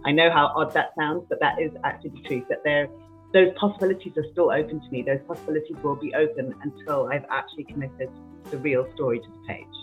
I 0.06 0.12
know 0.12 0.30
how 0.30 0.52
odd 0.56 0.74
that 0.74 0.94
sounds, 0.98 1.26
but 1.30 1.40
that 1.40 1.60
is 1.62 1.72
actually 1.84 2.12
the 2.12 2.28
truth 2.28 2.48
that 2.50 2.64
there 2.64 2.90
those 3.32 3.54
possibilities 3.60 4.18
are 4.18 4.26
still 4.32 4.50
open 4.50 4.80
to 4.82 4.90
me. 4.90 5.04
Those 5.04 5.22
possibilities 5.28 5.78
will 5.84 5.96
be 5.96 6.14
open 6.16 6.56
until 6.64 7.10
I've 7.12 7.26
actually 7.30 7.66
committed 7.66 8.10
the 8.50 8.58
real 8.58 8.88
story 8.96 9.20
to 9.20 9.28
the 9.28 9.48
page. 9.48 9.80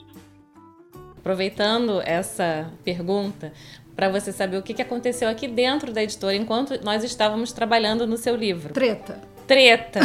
aproveitando 1.27 2.01
essa 2.05 2.71
pergunta, 2.85 3.53
para 3.97 4.09
você 4.09 4.31
saber 4.31 4.59
o 4.59 4.63
que 4.63 4.81
aconteceu 4.81 5.29
aqui 5.29 5.49
dentro 5.49 5.93
da 5.93 6.01
editora 6.01 6.37
enquanto 6.37 6.81
nós 6.85 7.03
estávamos 7.03 7.51
trabalhando 7.51 8.07
no 8.07 8.17
seu 8.17 8.37
livro. 8.37 8.73
Treta. 8.73 9.21
Treta. 9.45 10.01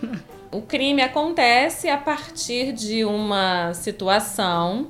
o 0.50 0.62
crime 0.62 1.02
acontece 1.02 1.90
a 1.90 1.98
partir 1.98 2.72
de 2.72 3.04
uma 3.04 3.74
situação 3.74 4.88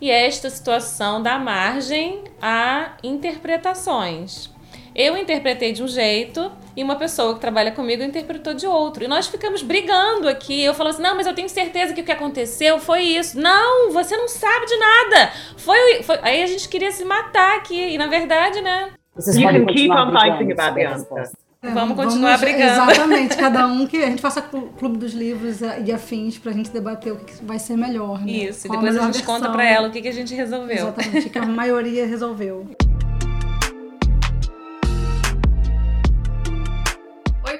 e 0.00 0.10
esta 0.10 0.48
situação 0.50 1.22
dá 1.22 1.38
margem 1.38 2.24
a 2.40 2.92
interpretações. 3.02 4.50
Eu 4.94 5.16
interpretei 5.16 5.72
de 5.72 5.82
um 5.82 5.86
jeito 5.86 6.50
e 6.76 6.82
uma 6.82 6.96
pessoa 6.96 7.34
que 7.34 7.40
trabalha 7.40 7.70
comigo 7.70 8.02
interpretou 8.02 8.52
de 8.52 8.66
outro. 8.66 9.04
E 9.04 9.08
nós 9.08 9.28
ficamos 9.28 9.62
brigando 9.62 10.28
aqui. 10.28 10.62
Eu 10.62 10.74
falo 10.74 10.88
assim: 10.88 11.02
não, 11.02 11.14
mas 11.14 11.26
eu 11.26 11.34
tenho 11.34 11.48
certeza 11.48 11.94
que 11.94 12.00
o 12.00 12.04
que 12.04 12.10
aconteceu 12.10 12.80
foi 12.80 13.02
isso. 13.02 13.38
Não, 13.38 13.92
você 13.92 14.16
não 14.16 14.26
sabe 14.26 14.66
de 14.66 14.76
nada. 14.76 15.32
Foi. 15.56 16.02
foi... 16.02 16.18
Aí 16.22 16.42
a 16.42 16.46
gente 16.46 16.68
queria 16.68 16.90
se 16.90 17.04
matar 17.04 17.58
aqui. 17.58 17.94
E 17.94 17.96
na 17.96 18.08
verdade, 18.08 18.60
né? 18.60 18.90
Vocês 19.14 19.36
can 19.36 19.66
keep 19.66 19.90
on 19.90 20.10
fighting 20.10 20.52
about 20.52 20.74
the 20.74 20.86
answer. 20.86 21.47
É, 21.60 21.70
vamos 21.70 21.96
continuar 21.96 22.36
vamos, 22.36 22.40
brigando. 22.40 22.90
Exatamente, 22.90 23.36
cada 23.36 23.66
um 23.66 23.84
que 23.84 23.96
a 24.04 24.06
gente 24.06 24.22
faça 24.22 24.40
clube 24.40 24.96
dos 24.96 25.12
livros 25.12 25.60
e 25.60 25.92
afins 25.92 26.38
pra 26.38 26.52
gente 26.52 26.70
debater 26.70 27.12
o 27.12 27.16
que 27.16 27.44
vai 27.44 27.58
ser 27.58 27.76
melhor. 27.76 28.20
Né? 28.20 28.30
Isso, 28.30 28.68
e 28.68 28.70
depois 28.70 28.96
a, 28.96 29.00
a 29.00 29.04
gente 29.06 29.14
versão. 29.14 29.34
conta 29.34 29.50
pra 29.50 29.64
ela 29.64 29.88
o 29.88 29.90
que, 29.90 30.00
que 30.00 30.08
a 30.08 30.12
gente 30.12 30.34
resolveu. 30.34 30.76
Exatamente, 30.76 31.30
que 31.30 31.38
a 31.38 31.44
maioria 31.46 32.06
resolveu. 32.06 32.68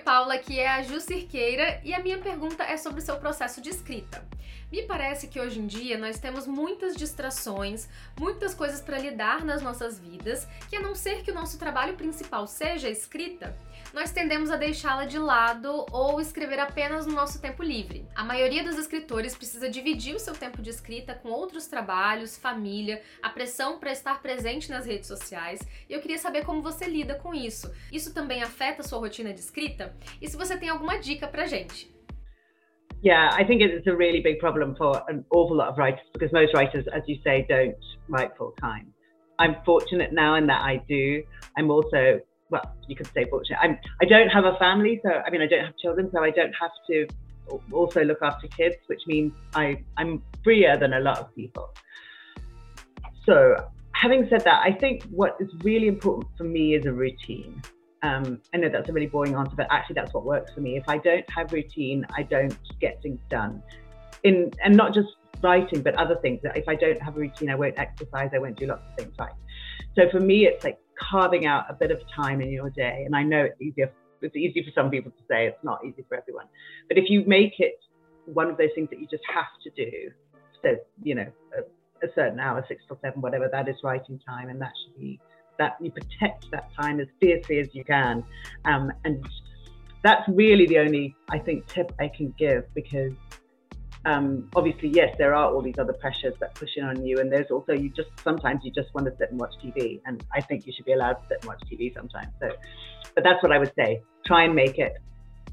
Paula, 0.09 0.39
que 0.39 0.59
é 0.59 0.67
a 0.67 0.83
Ju 0.83 1.01
Cirqueira, 1.03 1.83
e 1.85 1.93
a 1.93 2.03
minha 2.03 2.17
pergunta 2.17 2.65
é 2.65 2.79
sobre 2.79 3.01
o 3.01 3.05
seu 3.05 3.17
processo 3.17 3.61
de 3.61 3.69
escrita. 3.69 4.27
Me 4.71 4.83
parece 4.83 5.29
que 5.29 5.41
hoje 5.41 5.59
em 5.61 5.67
dia 5.67 5.97
nós 5.97 6.19
temos 6.19 6.47
muitas 6.47 6.95
distrações, 6.95 7.89
muitas 8.21 8.55
coisas 8.55 8.83
para 8.83 8.99
lidar 8.99 9.43
nas 9.43 9.63
nossas 9.63 9.99
vidas, 9.99 10.47
que 10.69 10.77
a 10.77 10.81
não 10.81 10.95
ser 10.95 11.23
que 11.23 11.31
o 11.31 11.35
nosso 11.35 11.59
trabalho 11.59 11.97
principal 11.97 12.47
seja 12.47 12.87
a 12.87 12.91
escrita, 12.91 13.57
nós 13.95 14.11
tendemos 14.11 14.51
a 14.51 14.57
deixá-la 14.57 15.07
de 15.07 15.19
lado 15.19 15.87
ou 15.91 16.21
escrever 16.21 16.59
apenas 16.59 17.07
no 17.07 17.15
nosso 17.15 17.41
tempo 17.41 17.63
livre. 17.63 18.07
A 18.15 18.23
maioria 18.23 18.63
dos 18.63 18.77
escritores 18.77 19.35
precisa 19.35 19.71
dividir 19.71 20.15
o 20.15 20.21
seu 20.21 20.35
tempo 20.35 20.61
de 20.61 20.69
escrita 20.69 21.15
com 21.15 21.31
outros 21.31 21.67
trabalhos, 21.67 22.37
família, 22.37 23.03
a 23.23 23.31
pressão 23.31 23.79
para 23.79 23.91
estar 23.91 24.21
presente 24.21 24.71
nas 24.71 24.85
redes 24.85 25.09
sociais. 25.09 25.61
E 25.89 25.95
eu 25.95 26.01
queria 26.03 26.19
saber 26.19 26.45
como 26.45 26.61
você 26.61 26.87
lida 26.87 27.15
com 27.15 27.35
isso. 27.35 27.73
Isso 27.91 28.13
também 28.13 28.43
afeta 28.43 28.83
a 28.83 28.85
sua 28.85 28.99
rotina 28.99 29.33
de 29.33 29.41
escrita? 29.41 29.97
E 30.21 30.29
se 30.29 30.37
você 30.37 30.59
tem 30.59 30.69
alguma 30.69 30.99
dica 30.99 31.27
pra 31.27 31.47
gente? 31.47 31.98
Yeah, 33.03 33.31
I 33.33 33.45
think 33.45 33.63
it's 33.63 33.87
a 33.87 33.95
really 33.95 34.21
big 34.21 34.41
problem 34.41 34.75
for 34.77 35.03
an 35.09 35.25
awful 35.31 35.57
lot 35.57 35.69
of 35.69 35.79
writers 35.79 36.01
because 36.13 36.33
most 36.33 36.53
writers, 36.55 36.87
as 36.93 37.03
you 37.07 37.19
say, 37.23 37.47
don't 37.49 37.77
write 38.09 38.31
full 38.37 38.53
time. 38.61 38.93
I'm 39.39 39.57
fortunate 39.65 40.13
now 40.13 40.35
in 40.35 40.47
that 40.49 40.63
I 40.63 40.83
do. 40.89 41.23
I'm 41.57 41.71
also 41.71 42.21
well, 42.51 42.75
you 42.87 42.97
could 42.97 43.09
say 43.13 43.27
fortunate. 43.29 43.59
I'm, 43.61 43.79
I 44.01 44.07
don't 44.07 44.29
have 44.29 44.45
a 44.45 44.57
family, 44.57 45.01
so 45.03 45.11
I 45.11 45.31
mean, 45.31 45.43
I 45.43 45.47
don't 45.47 45.65
have 45.65 45.77
children, 45.77 46.11
so 46.13 46.23
I 46.23 46.31
don't 46.31 46.55
have 46.61 46.71
to 46.91 47.07
also 47.73 48.05
look 48.05 48.19
after 48.23 48.47
kids, 48.49 48.77
which 48.87 49.03
means 49.07 49.33
I, 49.55 49.83
I'm 49.97 50.23
freer 50.43 50.77
than 50.77 50.95
a 50.95 51.01
lot 51.01 51.19
of 51.19 51.35
people. 51.35 51.69
So, 53.27 53.57
having 53.93 54.27
said 54.31 54.43
that, 54.45 54.63
I 54.65 54.73
think 54.73 55.05
what 55.05 55.37
is 55.41 55.49
really 55.63 55.89
important 55.89 56.31
for 56.37 56.45
me 56.45 56.75
is 56.75 56.87
a 56.87 56.93
routine. 56.93 57.63
Um, 58.03 58.41
I 58.55 58.59
know 58.59 58.69
that's 58.69 58.89
a 58.89 58.93
really 58.93 59.07
boring 59.07 59.35
answer, 59.35 59.55
but 59.57 59.67
actually, 59.71 59.95
that's 59.95 60.15
what 60.15 60.25
works 60.25 60.53
for 60.53 60.61
me. 60.61 60.77
If 60.77 60.89
I 60.89 60.99
don't 60.99 61.29
have 61.31 61.53
routine, 61.53 62.07
I 62.17 62.23
don't 62.23 62.57
get 62.81 63.03
things 63.03 63.21
done. 63.29 63.63
In 64.25 64.51
and 64.65 64.77
not 64.77 64.95
just 64.95 65.09
writing, 65.43 65.83
but 65.83 65.95
other 65.95 66.17
things. 66.17 66.41
If 66.45 66.69
I 66.69 66.75
don't 66.75 67.01
have 67.03 67.17
a 67.17 67.21
routine, 67.21 67.51
I 67.51 67.55
won't 67.55 67.79
exercise. 67.79 68.31
I 68.35 68.39
won't 68.39 68.57
do 68.57 68.67
lots 68.67 68.83
of 68.89 68.97
things 68.97 69.15
right. 69.19 69.33
So 69.97 70.09
for 70.11 70.21
me, 70.21 70.47
it's 70.47 70.65
like 70.65 70.79
carving 71.11 71.47
out 71.47 71.67
a 71.69 71.75
bit 71.75 71.91
of 71.91 72.01
time 72.15 72.41
in 72.41 72.51
your 72.51 72.71
day. 72.71 73.03
And 73.05 73.15
I 73.15 73.23
know 73.23 73.45
it's 73.45 73.61
easier, 73.61 73.93
it's 74.23 74.37
easy 74.37 74.63
for 74.63 74.71
some 74.75 74.91
people 74.91 75.11
to 75.13 75.23
say, 75.29 75.47
it's 75.47 75.63
not 75.63 75.81
easy 75.85 76.05
for 76.09 76.17
everyone. 76.17 76.47
But 76.89 76.99
if 76.99 77.09
you 77.09 77.25
make 77.27 77.55
it 77.59 77.75
one 78.33 78.51
of 78.51 78.57
those 78.57 78.71
things 78.75 78.91
that 78.91 79.01
you 79.01 79.07
just 79.07 79.23
have 79.33 79.47
to 79.65 79.71
do. 79.71 80.11
So, 80.63 80.77
you 81.03 81.15
know, 81.15 81.27
a, 81.57 82.07
a 82.07 82.11
certain 82.15 82.39
hour, 82.41 82.65
six 82.69 82.83
till 82.87 82.99
seven, 83.03 83.21
whatever, 83.21 83.49
that 83.51 83.69
is 83.69 83.77
writing 83.83 84.21
time, 84.27 84.49
and 84.49 84.61
that 84.61 84.73
should 84.85 85.01
be 85.01 85.21
that 85.59 85.77
you 85.81 85.91
protect 85.91 86.51
that 86.51 86.71
time 86.75 87.01
as 87.01 87.09
fiercely 87.21 87.59
as 87.59 87.69
you 87.75 87.85
can. 87.85 88.25
Um, 88.65 88.93
and 89.05 89.27
that's 90.03 90.29
really 90.29 90.67
the 90.67 90.79
only, 90.79 91.17
I 91.31 91.39
think, 91.39 91.67
tip 91.67 91.93
I 91.99 92.09
can 92.09 92.35
give 92.39 92.65
because 92.75 93.13
um, 94.05 94.49
obviously, 94.55 94.89
yes, 94.89 95.15
there 95.19 95.35
are 95.35 95.53
all 95.53 95.61
these 95.61 95.79
other 95.79 95.93
pressures 95.93 96.35
that 96.41 96.55
push 96.55 96.71
in 96.77 96.85
on 96.85 97.05
you, 97.05 97.19
and 97.19 97.31
there's 97.31 97.51
also 97.51 97.73
you 97.73 97.91
just 97.91 98.09
sometimes 98.23 98.61
you 98.65 98.71
just 98.71 98.93
want 98.95 99.07
to 99.07 99.13
sit 99.19 99.31
and 99.31 99.41
watch 99.41 99.53
TV, 99.63 100.01
and 100.07 100.25
I 100.33 100.41
think 100.41 100.67
you 100.67 100.73
should 100.75 100.85
be 100.85 100.93
allowed 100.93 101.15
to 101.15 101.29
sit 101.29 101.39
and 101.41 101.47
watch 101.47 101.61
TV 101.71 101.93
sometimes. 101.95 102.29
So, 102.41 102.51
but 103.15 103.25
that's 103.25 103.43
what 103.43 103.53
I 103.53 103.59
would 103.59 103.73
say. 103.75 104.03
Try 104.25 104.45
and 104.45 104.55
make 104.55 104.79
it 104.79 104.95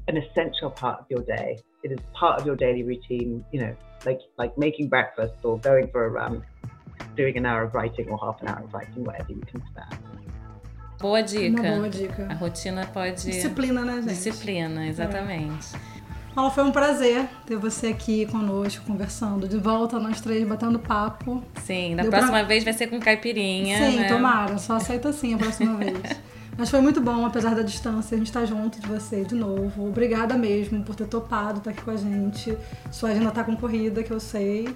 an 0.08 0.16
essential 0.16 0.70
part 0.70 1.00
of 1.00 1.06
your 1.10 1.22
day. 1.22 1.58
It 1.82 1.92
is 1.92 1.98
part 2.14 2.40
of 2.40 2.46
your 2.46 2.56
daily 2.56 2.82
routine. 2.82 3.44
You 3.52 3.60
know, 3.60 3.76
like 4.04 4.20
like 4.38 4.56
making 4.56 4.88
breakfast 4.88 5.34
or 5.42 5.58
going 5.58 5.88
for 5.88 6.04
a 6.04 6.08
run, 6.08 6.44
doing 7.16 7.36
an 7.38 7.46
hour 7.46 7.64
of 7.64 7.74
writing 7.76 8.06
or 8.10 8.18
half 8.18 8.40
an 8.42 8.48
hour 8.48 8.64
of 8.64 8.72
writing, 8.74 9.04
whatever 9.04 9.32
you 9.32 9.40
can 9.50 9.60
spare. 9.68 9.98
Boa 11.00 11.22
dica. 11.22 11.60
Uma 11.60 11.76
boa 11.76 11.88
dica. 11.88 12.26
A 12.30 12.34
rotina 12.34 12.86
pode. 12.86 13.22
Disciplina, 13.30 13.84
né, 13.84 13.94
gente? 13.96 14.06
Disciplina, 14.08 14.86
exatamente. 14.86 15.68
Paula, 16.34 16.50
foi 16.50 16.64
um 16.64 16.70
prazer 16.72 17.26
ter 17.46 17.56
você 17.56 17.88
aqui 17.88 18.26
conosco, 18.26 18.84
conversando. 18.86 19.48
De 19.48 19.56
volta, 19.58 19.98
nós 19.98 20.20
três 20.20 20.46
batendo 20.46 20.78
papo. 20.78 21.42
Sim, 21.62 21.94
na 21.94 22.02
Deu 22.02 22.10
próxima 22.10 22.32
pra- 22.38 22.42
vez 22.42 22.62
vai 22.64 22.72
ser 22.72 22.88
com 22.88 23.00
caipirinha. 23.00 23.78
Sim, 23.78 23.98
né? 23.98 24.08
tomara. 24.08 24.58
Só 24.58 24.76
aceita 24.76 25.08
assim 25.10 25.34
a 25.34 25.38
próxima 25.38 25.76
vez. 25.78 25.98
Mas 26.58 26.70
foi 26.70 26.80
muito 26.80 27.02
bom, 27.02 27.24
apesar 27.26 27.54
da 27.54 27.62
distância, 27.62 28.14
a 28.14 28.18
gente 28.18 28.32
tá 28.32 28.44
junto 28.46 28.80
de 28.80 28.86
você 28.86 29.24
de 29.24 29.34
novo. 29.34 29.88
Obrigada 29.88 30.34
mesmo 30.38 30.82
por 30.82 30.94
ter 30.94 31.06
topado 31.06 31.58
estar 31.58 31.70
aqui 31.70 31.82
com 31.82 31.90
a 31.90 31.96
gente. 31.96 32.56
Sua 32.90 33.10
agenda 33.10 33.30
tá 33.30 33.44
concorrida, 33.44 34.02
que 34.02 34.10
eu 34.10 34.20
sei. 34.20 34.74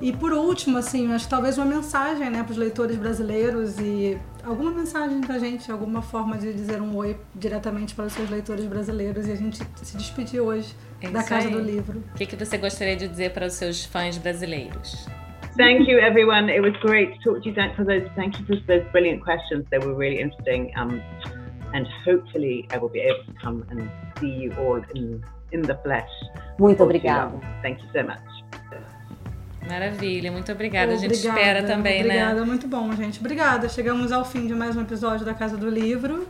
E 0.00 0.12
por 0.12 0.32
último, 0.32 0.78
assim, 0.78 1.12
acho 1.12 1.24
que 1.26 1.30
talvez 1.30 1.58
uma 1.58 1.66
mensagem, 1.66 2.30
né, 2.30 2.42
para 2.42 2.52
os 2.52 2.56
leitores 2.56 2.96
brasileiros 2.96 3.78
e 3.78 4.18
alguma 4.42 4.70
mensagem 4.70 5.20
pra 5.20 5.38
gente, 5.38 5.70
alguma 5.70 6.00
forma 6.00 6.38
de 6.38 6.52
dizer 6.54 6.80
um 6.80 6.96
oi 6.96 7.18
diretamente 7.34 7.94
para 7.94 8.06
os 8.06 8.12
seus 8.14 8.30
leitores 8.30 8.64
brasileiros 8.64 9.26
e 9.28 9.32
a 9.32 9.36
gente 9.36 9.58
se 9.82 9.96
despedir 9.98 10.40
hoje 10.40 10.74
É 11.02 11.10
da 11.10 11.22
Casa 11.22 11.48
aí. 11.48 11.52
do 11.52 11.60
Livro. 11.60 12.02
O 12.14 12.16
que, 12.16 12.24
que 12.24 12.34
você 12.36 12.56
gostaria 12.56 12.96
de 12.96 13.06
dizer 13.08 13.32
para 13.32 13.46
os 13.46 13.52
seus 13.52 13.84
fãs 13.84 14.16
brasileiros? 14.16 15.06
Thank 15.58 15.90
you, 15.90 15.98
everyone. 15.98 16.48
It 16.50 16.60
was 16.60 16.74
great 16.80 17.12
to 17.18 17.32
talk 17.32 17.42
to 17.42 17.48
you. 17.50 17.54
Thanks 17.54 17.76
for 17.76 17.84
those. 17.84 18.08
Thank 18.14 18.38
you 18.38 18.46
for 18.46 18.56
those 18.66 18.84
brilliant 18.92 19.22
questions. 19.22 19.66
They 19.70 19.80
were 19.80 19.94
really 19.94 20.22
interesting. 20.22 20.72
Um, 20.78 21.02
and 21.74 21.86
hopefully, 22.06 22.66
I 22.72 22.78
will 22.78 22.88
be 22.88 23.00
able 23.00 23.24
to 23.26 23.32
come 23.42 23.64
and 23.70 23.90
see 24.18 24.32
you 24.44 24.52
all 24.58 24.80
in 24.94 25.20
in 25.52 25.62
the 25.62 25.74
flesh. 25.82 26.08
Muito 26.58 26.82
obrigada. 26.84 27.32
Thank 27.62 27.82
you 27.82 27.88
so 27.92 28.02
much. 28.06 28.22
Maravilha, 29.68 30.32
muito 30.32 30.50
obrigada. 30.50 30.92
a 30.92 30.96
gente 30.96 31.14
Obrigada, 31.14 31.40
espera 31.40 31.62
também, 31.62 32.00
obrigada, 32.00 32.40
né? 32.40 32.46
muito 32.46 32.66
bom, 32.66 32.92
gente. 32.94 33.20
Obrigada. 33.20 33.68
Chegamos 33.68 34.10
ao 34.10 34.24
fim 34.24 34.46
de 34.46 34.54
mais 34.54 34.76
um 34.76 34.80
episódio 34.82 35.24
da 35.24 35.34
Casa 35.34 35.56
do 35.56 35.68
Livro. 35.68 36.26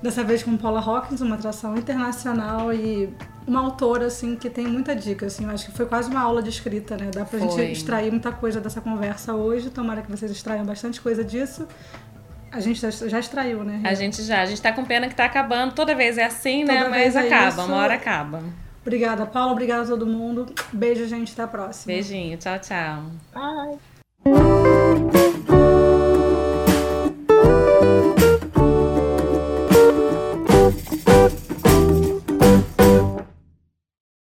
Dessa 0.00 0.24
vez 0.24 0.42
com 0.42 0.56
Paula 0.56 0.80
Hawkins, 0.80 1.20
uma 1.20 1.36
atração 1.36 1.76
internacional 1.76 2.72
e 2.72 3.08
uma 3.46 3.60
autora, 3.60 4.06
assim, 4.06 4.34
que 4.34 4.50
tem 4.50 4.66
muita 4.66 4.96
dica, 4.96 5.26
assim. 5.26 5.44
Eu 5.44 5.50
acho 5.50 5.66
que 5.66 5.72
foi 5.72 5.86
quase 5.86 6.10
uma 6.10 6.20
aula 6.20 6.42
de 6.42 6.48
escrita, 6.50 6.96
né? 6.96 7.10
Dá 7.14 7.24
pra 7.24 7.38
Foi. 7.38 7.48
gente 7.48 7.72
extrair 7.72 8.10
muita 8.10 8.32
coisa 8.32 8.60
dessa 8.60 8.80
conversa 8.80 9.34
hoje. 9.34 9.70
Tomara 9.70 10.02
que 10.02 10.10
vocês 10.10 10.30
extraiam 10.30 10.64
bastante 10.64 11.00
coisa 11.00 11.22
disso. 11.22 11.68
A 12.50 12.60
gente 12.60 12.80
já, 12.80 13.18
extraiu, 13.18 13.64
né? 13.64 13.80
A 13.84 13.94
gente 13.94 14.22
já, 14.22 14.42
a 14.42 14.46
gente 14.46 14.60
tá 14.60 14.72
com 14.72 14.84
pena 14.84 15.08
que 15.08 15.14
tá 15.14 15.24
acabando. 15.24 15.72
Toda 15.72 15.94
vez 15.94 16.18
é 16.18 16.24
assim, 16.24 16.64
né? 16.64 16.78
Toda 16.78 16.90
Mas 16.90 17.00
vez 17.00 17.16
é 17.16 17.26
acaba, 17.26 17.48
isso. 17.48 17.60
uma 17.62 17.76
hora 17.76 17.94
acaba. 17.94 18.42
Obrigada, 18.82 19.24
Paula. 19.26 19.52
Obrigada 19.52 19.82
a 19.82 19.86
todo 19.86 20.06
mundo. 20.06 20.46
Beijo, 20.72 21.06
gente. 21.06 21.32
Até 21.32 21.42
a 21.42 21.46
próxima. 21.46 21.94
Beijinho, 21.94 22.36
tchau, 22.36 22.58
tchau. 22.58 23.04
Bye. 23.32 25.21